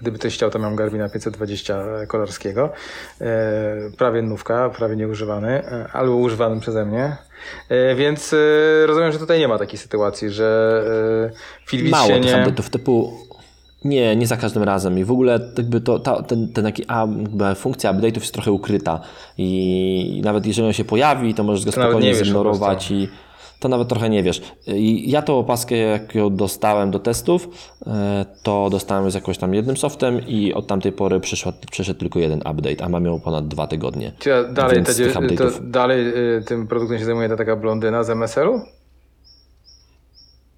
Gdyby 0.00 0.18
ktoś 0.18 0.34
chciał, 0.34 0.50
to 0.50 0.58
mam 0.58 0.76
Garmina 0.76 1.08
520 1.08 1.84
kolarskiego. 2.08 2.70
E, 3.20 3.76
prawie 3.98 4.22
nówka, 4.22 4.70
prawie 4.70 4.96
nieużywany, 4.96 5.48
e, 5.48 5.88
albo 5.92 6.16
używany 6.16 6.60
przeze 6.60 6.84
mnie. 6.84 7.16
E, 7.68 7.94
więc 7.94 8.32
e, 8.32 8.86
rozumiem, 8.86 9.12
że 9.12 9.18
tutaj 9.18 9.38
nie 9.38 9.48
ma 9.48 9.58
takiej 9.58 9.78
sytuacji, 9.78 10.30
że 10.30 10.82
e, 11.32 11.66
Filbit 11.66 11.92
Mało 11.92 12.08
się 12.08 12.20
nie... 12.20 12.32
update'ów 12.32 12.70
typu. 12.70 13.25
Nie, 13.88 14.16
nie 14.16 14.26
za 14.26 14.36
każdym 14.36 14.62
razem. 14.62 14.98
I 14.98 15.04
w 15.04 15.10
ogóle 15.10 15.40
jakby 15.58 15.80
to, 15.80 15.98
ta, 15.98 16.22
ten, 16.22 16.52
ten 16.52 16.64
taki, 16.64 16.84
a, 16.88 17.06
funkcja 17.56 17.94
update'ów 17.94 18.20
jest 18.20 18.34
trochę 18.34 18.52
ukryta. 18.52 19.00
I 19.38 20.20
nawet 20.24 20.46
jeżeli 20.46 20.66
on 20.66 20.72
się 20.72 20.84
pojawi, 20.84 21.34
to 21.34 21.44
możesz 21.44 21.64
go 21.64 21.72
To 21.72 21.80
spokojnie 21.80 22.14
zignorować 22.14 22.90
i 22.90 23.08
to 23.60 23.68
nawet 23.68 23.88
trochę 23.88 24.10
nie 24.10 24.22
wiesz. 24.22 24.42
I 24.66 25.10
ja 25.10 25.22
tą 25.22 25.38
opaskę, 25.38 25.76
jak 25.76 26.14
ją 26.14 26.36
dostałem 26.36 26.90
do 26.90 26.98
testów, 26.98 27.48
e, 27.86 28.26
to 28.42 28.70
dostałem 28.70 29.10
z 29.10 29.14
jakimś 29.14 29.38
tam 29.38 29.54
jednym 29.54 29.76
softem 29.76 30.26
i 30.26 30.54
od 30.54 30.66
tamtej 30.66 30.92
pory 30.92 31.20
przyszedł, 31.20 31.58
przyszedł 31.70 32.00
tylko 32.00 32.18
jeden 32.18 32.38
update, 32.38 32.84
a 32.84 32.88
mam 32.88 33.04
ją 33.04 33.20
ponad 33.20 33.48
dwa 33.48 33.66
tygodnie. 33.66 34.12
Czy 34.18 34.30
ja 34.30 34.44
dalej, 34.44 34.84
to 35.36 35.50
dalej 35.60 36.08
y, 36.36 36.42
tym 36.46 36.66
produktem 36.66 36.98
się 36.98 37.04
zajmuje 37.04 37.28
ta 37.28 37.36
taka 37.36 37.56
blondyna 37.56 38.04
z 38.04 38.10
MSL-u? 38.10 38.60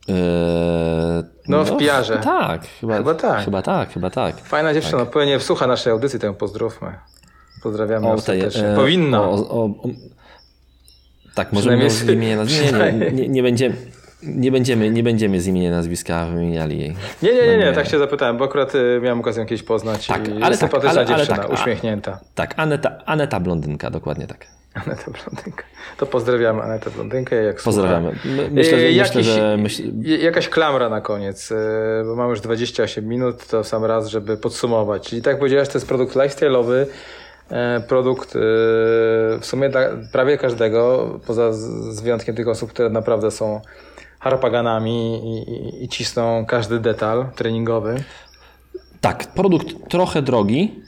Eee, 0.08 1.24
No, 1.48 1.64
w 1.64 1.76
PR-ze. 1.76 2.18
Tak, 2.18 2.60
chyba, 2.80 2.96
Chyba 2.96 3.14
tak. 3.14 3.44
Chyba 3.44 3.62
tak, 3.62 3.92
chyba 3.92 4.10
tak. 4.10 4.36
Fajna 4.40 4.74
dziewczyna, 4.74 4.98
tak. 4.98 5.10
pewnie 5.10 5.40
słucha 5.40 5.66
naszej 5.66 5.92
audycji, 5.92 6.18
ją 6.22 6.34
pozdrówmy. 6.34 6.92
Pozdrawiamy 7.62 8.08
O, 8.08 8.20
tej, 8.20 8.40
e, 8.40 8.48
Powinna. 8.76 9.22
O, 9.22 9.30
o, 9.32 9.64
o, 9.64 9.70
tak, 11.34 11.52
możemy 11.52 11.90
z 11.90 12.08
imienia 12.08 12.36
nazwiska. 12.42 12.90
Nie, 12.90 12.92
nie, 12.92 13.10
nie, 13.12 13.28
nie, 13.28 13.42
będziemy, 13.42 13.74
nie, 14.22 14.52
będziemy, 14.52 14.90
nie 14.90 15.02
będziemy 15.02 15.40
z 15.40 15.46
imienia 15.46 15.70
nazwiska 15.70 16.26
wymieniali 16.26 16.78
jej. 16.80 16.96
nie, 17.22 17.32
nie, 17.34 17.46
nie, 17.46 17.58
nie, 17.58 17.66
No 17.66 17.72
tak 17.72 17.88
się 17.88 17.98
zapytałem, 17.98 18.36
bo 18.38 18.44
akurat 18.44 18.74
y, 18.74 19.00
miałem 19.02 19.20
okazję 19.20 19.44
kiedyś 19.46 19.62
poznać 19.62 20.06
Tak, 20.06 20.20
ale 20.28 20.40
tak, 20.40 20.56
sympatyczna 20.56 20.90
ale- 20.90 21.00
ale 21.14 21.16
dziewczyna, 21.26 21.36
tak, 21.36 21.50
a- 21.50 21.54
uśmiechnięta. 21.54 22.18
Tak, 22.34 22.54
Aneta, 22.56 22.98
Aneta 23.06 23.40
Blondynka, 23.40 23.90
dokładnie 23.90 24.26
tak. 24.26 24.46
Aneta 24.86 25.10
Blondynka. 25.10 25.62
To 25.96 26.06
pozdrawiamy 26.06 26.62
Anetę 26.62 26.90
Blondynkę, 26.90 27.36
jak 27.36 27.62
Pozdrawiamy. 27.62 28.12
Myślę, 28.50 28.78
że, 28.78 28.86
myślę, 28.86 28.92
jakiś- 28.92 29.26
że 29.26 29.56
myśl, 29.56 29.82
Jakaś 30.02 30.48
klamra 30.48 30.88
na 30.88 31.00
koniec, 31.00 31.50
y, 31.50 31.54
bo 32.04 32.16
mamy 32.16 32.30
już 32.30 32.40
28 32.40 33.08
minut, 33.08 33.46
to 33.46 33.64
sam 33.64 33.84
raz, 33.84 34.06
żeby 34.08 34.36
podsumować. 34.36 35.08
Czyli 35.08 35.22
tak 35.22 35.30
jak 35.30 35.38
powiedziałeś, 35.38 35.68
to 35.68 35.78
jest 35.78 35.88
produkt 35.88 36.16
lifestyle'owy, 36.16 36.86
e, 37.50 37.80
produkt 37.88 38.30
w 38.34 39.40
sumie 39.42 39.68
dla 39.68 39.80
prawie 40.12 40.38
każdego, 40.38 41.08
poza 41.26 41.52
z, 41.52 42.00
wyjątkiem 42.00 42.34
tych 42.36 42.48
osób, 42.48 42.70
które 42.72 42.90
naprawdę 42.90 43.30
są 43.30 43.60
harpaganami 44.20 45.20
i, 45.24 45.50
i, 45.52 45.84
i 45.84 45.88
cisną 45.88 46.46
każdy 46.46 46.78
detal 46.80 47.26
treningowy. 47.36 48.04
Tak, 49.00 49.26
produkt 49.34 49.66
trochę 49.90 50.22
drogi, 50.22 50.82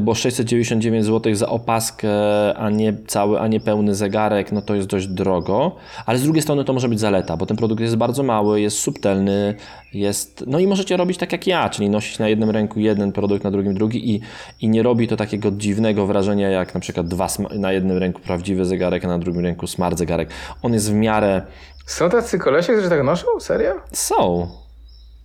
bo 0.00 0.14
699 0.14 1.06
zł 1.06 1.34
za 1.34 1.48
opaskę, 1.48 2.10
a 2.56 2.70
nie 2.70 2.94
cały, 3.06 3.40
a 3.40 3.48
nie 3.48 3.60
pełny 3.60 3.94
zegarek, 3.94 4.52
no 4.52 4.62
to 4.62 4.74
jest 4.74 4.88
dość 4.88 5.06
drogo, 5.06 5.76
ale 6.06 6.18
z 6.18 6.22
drugiej 6.22 6.42
strony 6.42 6.64
to 6.64 6.72
może 6.72 6.88
być 6.88 7.00
zaleta, 7.00 7.36
bo 7.36 7.46
ten 7.46 7.56
produkt 7.56 7.80
jest 7.80 7.96
bardzo 7.96 8.22
mały, 8.22 8.60
jest 8.60 8.78
subtelny, 8.78 9.54
jest, 9.94 10.44
no 10.46 10.58
i 10.58 10.66
możecie 10.66 10.96
robić 10.96 11.18
tak 11.18 11.32
jak 11.32 11.46
ja, 11.46 11.70
czyli 11.70 11.90
nosić 11.90 12.18
na 12.18 12.28
jednym 12.28 12.50
ręku 12.50 12.80
jeden 12.80 13.12
produkt, 13.12 13.44
na 13.44 13.50
drugim 13.50 13.74
drugi 13.74 14.14
i, 14.14 14.20
i 14.60 14.68
nie 14.68 14.82
robi 14.82 15.08
to 15.08 15.16
takiego 15.16 15.50
dziwnego 15.50 16.06
wrażenia 16.06 16.48
jak 16.48 16.74
na 16.74 16.80
przykład 16.80 17.08
dwa 17.08 17.26
na 17.54 17.72
jednym 17.72 17.98
ręku 17.98 18.20
prawdziwy 18.20 18.64
zegarek, 18.64 19.04
a 19.04 19.08
na 19.08 19.18
drugim 19.18 19.42
ręku 19.42 19.66
smart 19.66 19.98
zegarek. 19.98 20.28
On 20.62 20.72
jest 20.72 20.90
w 20.90 20.94
miarę, 20.94 21.42
Są 21.86 22.10
tacy 22.10 22.38
kolesie, 22.38 22.72
którzy 22.72 22.88
tak 22.88 23.02
noszą? 23.04 23.26
Serio? 23.40 23.74
są, 23.92 24.48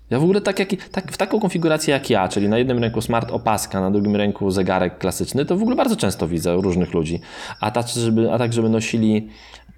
Ja 0.09 0.19
w 0.19 0.23
ogóle 0.23 0.41
tak 0.41 0.59
jak, 0.59 0.69
tak, 0.91 1.11
w 1.11 1.17
taką 1.17 1.39
konfigurację 1.39 1.93
jak 1.93 2.09
ja, 2.09 2.27
czyli 2.27 2.49
na 2.49 2.57
jednym 2.57 2.79
ręku 2.79 3.01
smart 3.01 3.31
opaska, 3.31 3.81
na 3.81 3.91
drugim 3.91 4.15
ręku 4.15 4.51
zegarek 4.51 4.97
klasyczny, 4.97 5.45
to 5.45 5.57
w 5.57 5.61
ogóle 5.61 5.75
bardzo 5.75 5.95
często 5.95 6.27
widzę 6.27 6.55
różnych 6.55 6.93
ludzi. 6.93 7.19
A 7.61 7.71
tak, 7.71 7.87
żeby, 7.87 8.31
a 8.31 8.37
tak, 8.37 8.53
żeby 8.53 8.69
nosili 8.69 9.29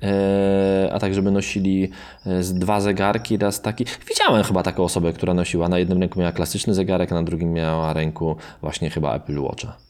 e, 0.04 0.90
a 0.94 1.00
tak, 1.00 1.14
żeby 1.14 1.32
nosili 1.32 1.92
e, 2.26 2.42
dwa 2.42 2.82
zegarki, 2.82 3.38
raz 3.38 3.62
taki. 3.62 3.86
Widziałem 4.10 4.44
chyba 4.44 4.64
taką 4.64 4.84
osobę, 4.84 5.14
która 5.14 5.34
nosiła. 5.34 5.70
Na 5.70 5.80
jednym 5.80 6.00
ręku 6.00 6.20
miała 6.20 6.32
klasyczny 6.32 6.74
zegarek, 6.74 7.12
na 7.12 7.24
drugim 7.24 7.54
miała 7.54 7.94
ręku 7.94 8.36
właśnie 8.62 8.90
chyba 8.90 9.16
Apple 9.16 9.40
Watcha. 9.42 9.89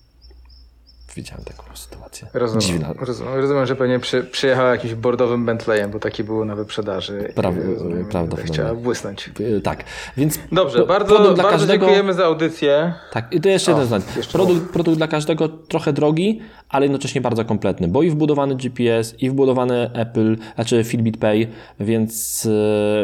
Widziałem 1.15 1.43
taką 1.45 1.63
sytuację. 1.75 2.27
Rozumiem, 2.33 2.61
Dziwna. 2.61 2.93
rozumiem, 2.99 3.33
rozumiem, 3.35 3.65
że 3.65 3.75
pewnie 3.75 3.99
przy, 3.99 4.23
przyjechał 4.23 4.67
jakimś 4.67 4.93
bordowym 4.95 5.45
Bentleyem, 5.45 5.91
bo 5.91 5.99
taki 5.99 6.23
był 6.23 6.45
na 6.45 6.55
wyprzedaży. 6.55 7.33
Pra- 7.35 7.69
I, 7.69 7.73
rozumiem, 7.73 8.05
prawdopodobnie. 8.05 8.53
Chciała 8.53 8.73
błysnąć. 8.75 9.29
E, 9.57 9.61
Tak, 9.61 9.83
więc 10.17 10.39
Dobrze, 10.51 10.85
bardzo, 10.85 11.15
produkt 11.15 11.35
dla 11.35 11.43
bardzo 11.43 11.57
każdego- 11.57 11.85
dziękujemy 11.85 12.13
za 12.13 12.25
audycję. 12.25 12.93
Tak, 13.11 13.33
i 13.33 13.41
to 13.41 13.49
jeszcze 13.49 13.71
O, 13.71 13.75
jeden 13.81 13.87
znak. 13.87 14.17
jeszcze 14.17 14.33
Produkt, 14.33 14.69
produkt 14.73 14.97
dla 14.97 15.07
każdego 15.07 15.47
trochę 15.49 15.93
drogi, 15.93 16.41
ale 16.69 16.85
jednocześnie 16.85 17.21
bardzo 17.21 17.45
kompletny, 17.45 17.87
bo 17.87 18.03
i 18.03 18.09
wbudowany 18.09 18.55
GPS, 18.55 19.15
i 19.19 19.29
wbudowany 19.29 19.91
Apple, 19.93 20.35
znaczy 20.55 20.83
Fitbit 20.83 21.17
Pay, 21.17 21.47
więc 21.79 22.47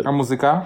A 0.05 0.11
muzyka? 0.11 0.65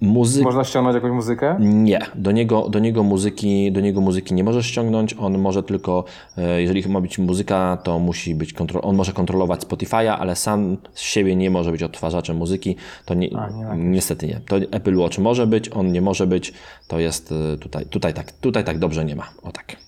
Muzyka. 0.00 0.44
Można 0.44 0.64
ściągnąć 0.64 0.94
jakąś 0.94 1.12
muzykę? 1.12 1.56
Nie, 1.60 1.98
do 2.14 2.32
niego, 2.32 2.68
do, 2.68 2.78
niego 2.78 3.02
muzyki, 3.02 3.72
do 3.72 3.80
niego 3.80 4.00
muzyki 4.00 4.34
nie 4.34 4.44
możesz 4.44 4.66
ściągnąć. 4.66 5.14
On 5.18 5.38
może 5.38 5.62
tylko, 5.62 6.04
e, 6.38 6.62
jeżeli 6.62 6.88
ma 6.88 7.00
być 7.00 7.18
muzyka, 7.18 7.78
to 7.82 7.98
musi 7.98 8.34
być 8.34 8.54
kontro- 8.54 8.80
on 8.82 8.96
może 8.96 9.12
kontrolować 9.12 9.60
Spotify'a, 9.60 10.16
ale 10.18 10.36
sam 10.36 10.76
z 10.92 11.00
siebie 11.00 11.36
nie 11.36 11.50
może 11.50 11.70
być 11.70 11.82
odtwarzaczem 11.82 12.36
muzyki. 12.36 12.76
To 13.04 13.14
nie, 13.14 13.28
A, 13.36 13.74
nie 13.74 13.84
niestety 13.84 14.26
nie. 14.26 14.40
To 14.48 14.56
Apple 14.56 14.96
Watch 14.98 15.18
może 15.18 15.46
być, 15.46 15.70
on 15.72 15.92
nie 15.92 16.00
może 16.00 16.26
być. 16.26 16.52
To 16.88 16.98
jest 16.98 17.32
e, 17.54 17.58
tutaj, 17.58 17.86
tutaj 17.86 18.14
tak, 18.14 18.32
tutaj 18.32 18.64
tak 18.64 18.78
dobrze 18.78 19.04
nie 19.04 19.16
ma. 19.16 19.28
O 19.42 19.52
tak. 19.52 19.85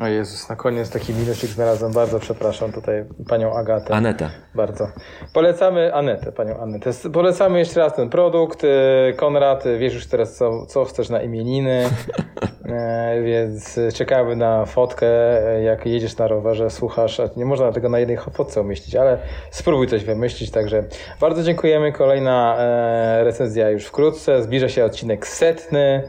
O 0.00 0.06
Jezus, 0.06 0.48
na 0.48 0.56
koniec 0.56 0.90
taki 0.90 1.14
minusik 1.14 1.50
znalazłem. 1.50 1.92
Bardzo 1.92 2.20
przepraszam 2.20 2.72
tutaj 2.72 3.04
panią 3.28 3.54
Agatę. 3.54 3.94
Anetę. 3.94 4.30
Bardzo. 4.54 4.88
Polecamy 5.32 5.94
Anetę, 5.94 6.32
panią 6.32 6.60
Anetę. 6.60 6.90
Polecamy 7.12 7.58
jeszcze 7.58 7.80
raz 7.80 7.94
ten 7.94 8.10
produkt. 8.10 8.64
E, 8.64 9.12
Konrad, 9.12 9.66
e, 9.66 9.78
wiesz 9.78 9.94
już 9.94 10.06
teraz, 10.06 10.36
co, 10.36 10.66
co 10.66 10.84
chcesz 10.84 11.08
na 11.10 11.22
imieniny, 11.22 11.84
e, 12.64 13.22
więc 13.22 13.80
czekamy 13.94 14.36
na 14.36 14.66
fotkę, 14.66 15.06
e, 15.06 15.62
jak 15.62 15.86
jedziesz 15.86 16.16
na 16.16 16.28
rowerze, 16.28 16.70
słuchasz. 16.70 17.20
Nie 17.36 17.44
można 17.44 17.72
tego 17.72 17.88
na 17.88 17.98
jednej 17.98 18.18
fotce 18.32 18.60
umieścić, 18.60 18.96
ale 18.96 19.18
spróbuj 19.50 19.86
coś 19.86 20.04
wymyślić. 20.04 20.50
Także 20.50 20.84
bardzo 21.20 21.42
dziękujemy. 21.42 21.92
Kolejna 21.92 22.56
e, 22.58 23.24
recenzja 23.24 23.70
już 23.70 23.84
wkrótce. 23.84 24.42
Zbliża 24.42 24.68
się 24.68 24.84
odcinek 24.84 25.26
setny. 25.26 26.02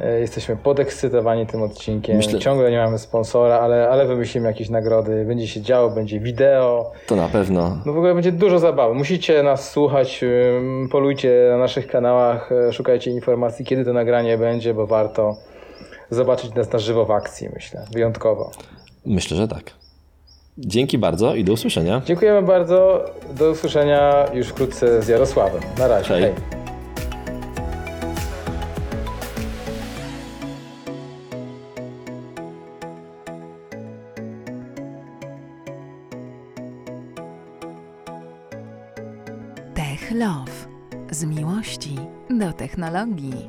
E, 0.00 0.20
Jesteśmy 0.20 0.56
podekscytowani 0.56 1.46
tym 1.46 1.62
odcinkiem. 1.62 2.16
Myślę- 2.16 2.38
Ciągle 2.38 2.70
nie 2.70 2.78
mamy 2.78 2.98
sponsora, 2.98 3.58
ale, 3.60 3.88
ale 3.88 4.06
wymyślimy 4.06 4.46
jakieś 4.48 4.70
nagrody. 4.70 5.24
Będzie 5.24 5.48
się 5.48 5.60
działo, 5.60 5.90
będzie 5.90 6.20
wideo. 6.20 6.92
To 7.06 7.16
na 7.16 7.28
pewno. 7.28 7.78
No 7.86 7.92
w 7.92 7.96
ogóle 7.98 8.14
będzie 8.14 8.32
dużo 8.32 8.58
zabawy. 8.58 8.94
Musicie 8.94 9.42
nas 9.42 9.70
słuchać, 9.70 10.24
polujcie 10.90 11.46
na 11.50 11.58
naszych 11.58 11.86
kanałach, 11.86 12.52
e, 12.52 12.72
szukajcie 12.72 13.10
informacji, 13.10 13.64
kiedy 13.64 13.84
to 13.84 13.92
nagranie 13.92 14.38
będzie, 14.38 14.74
bo 14.74 14.86
warto 14.86 15.36
zobaczyć 16.10 16.54
nas 16.54 16.72
na 16.72 16.78
żywo 16.78 17.04
w 17.04 17.10
akcji, 17.10 17.48
myślę. 17.54 17.84
Wyjątkowo. 17.92 18.50
Myślę, 19.06 19.36
że 19.36 19.48
tak. 19.48 19.62
Dzięki 20.58 20.98
bardzo 20.98 21.34
i 21.34 21.44
do 21.44 21.52
usłyszenia. 21.52 22.02
Dziękujemy 22.04 22.42
bardzo. 22.42 23.04
Do 23.38 23.50
usłyszenia 23.50 24.24
już 24.32 24.48
wkrótce 24.48 25.02
z 25.02 25.08
Jarosławem. 25.08 25.62
Na 25.78 25.88
razie. 25.88 26.08
Hej. 26.08 26.22
Hej. 26.22 26.63
technologii. 42.64 43.44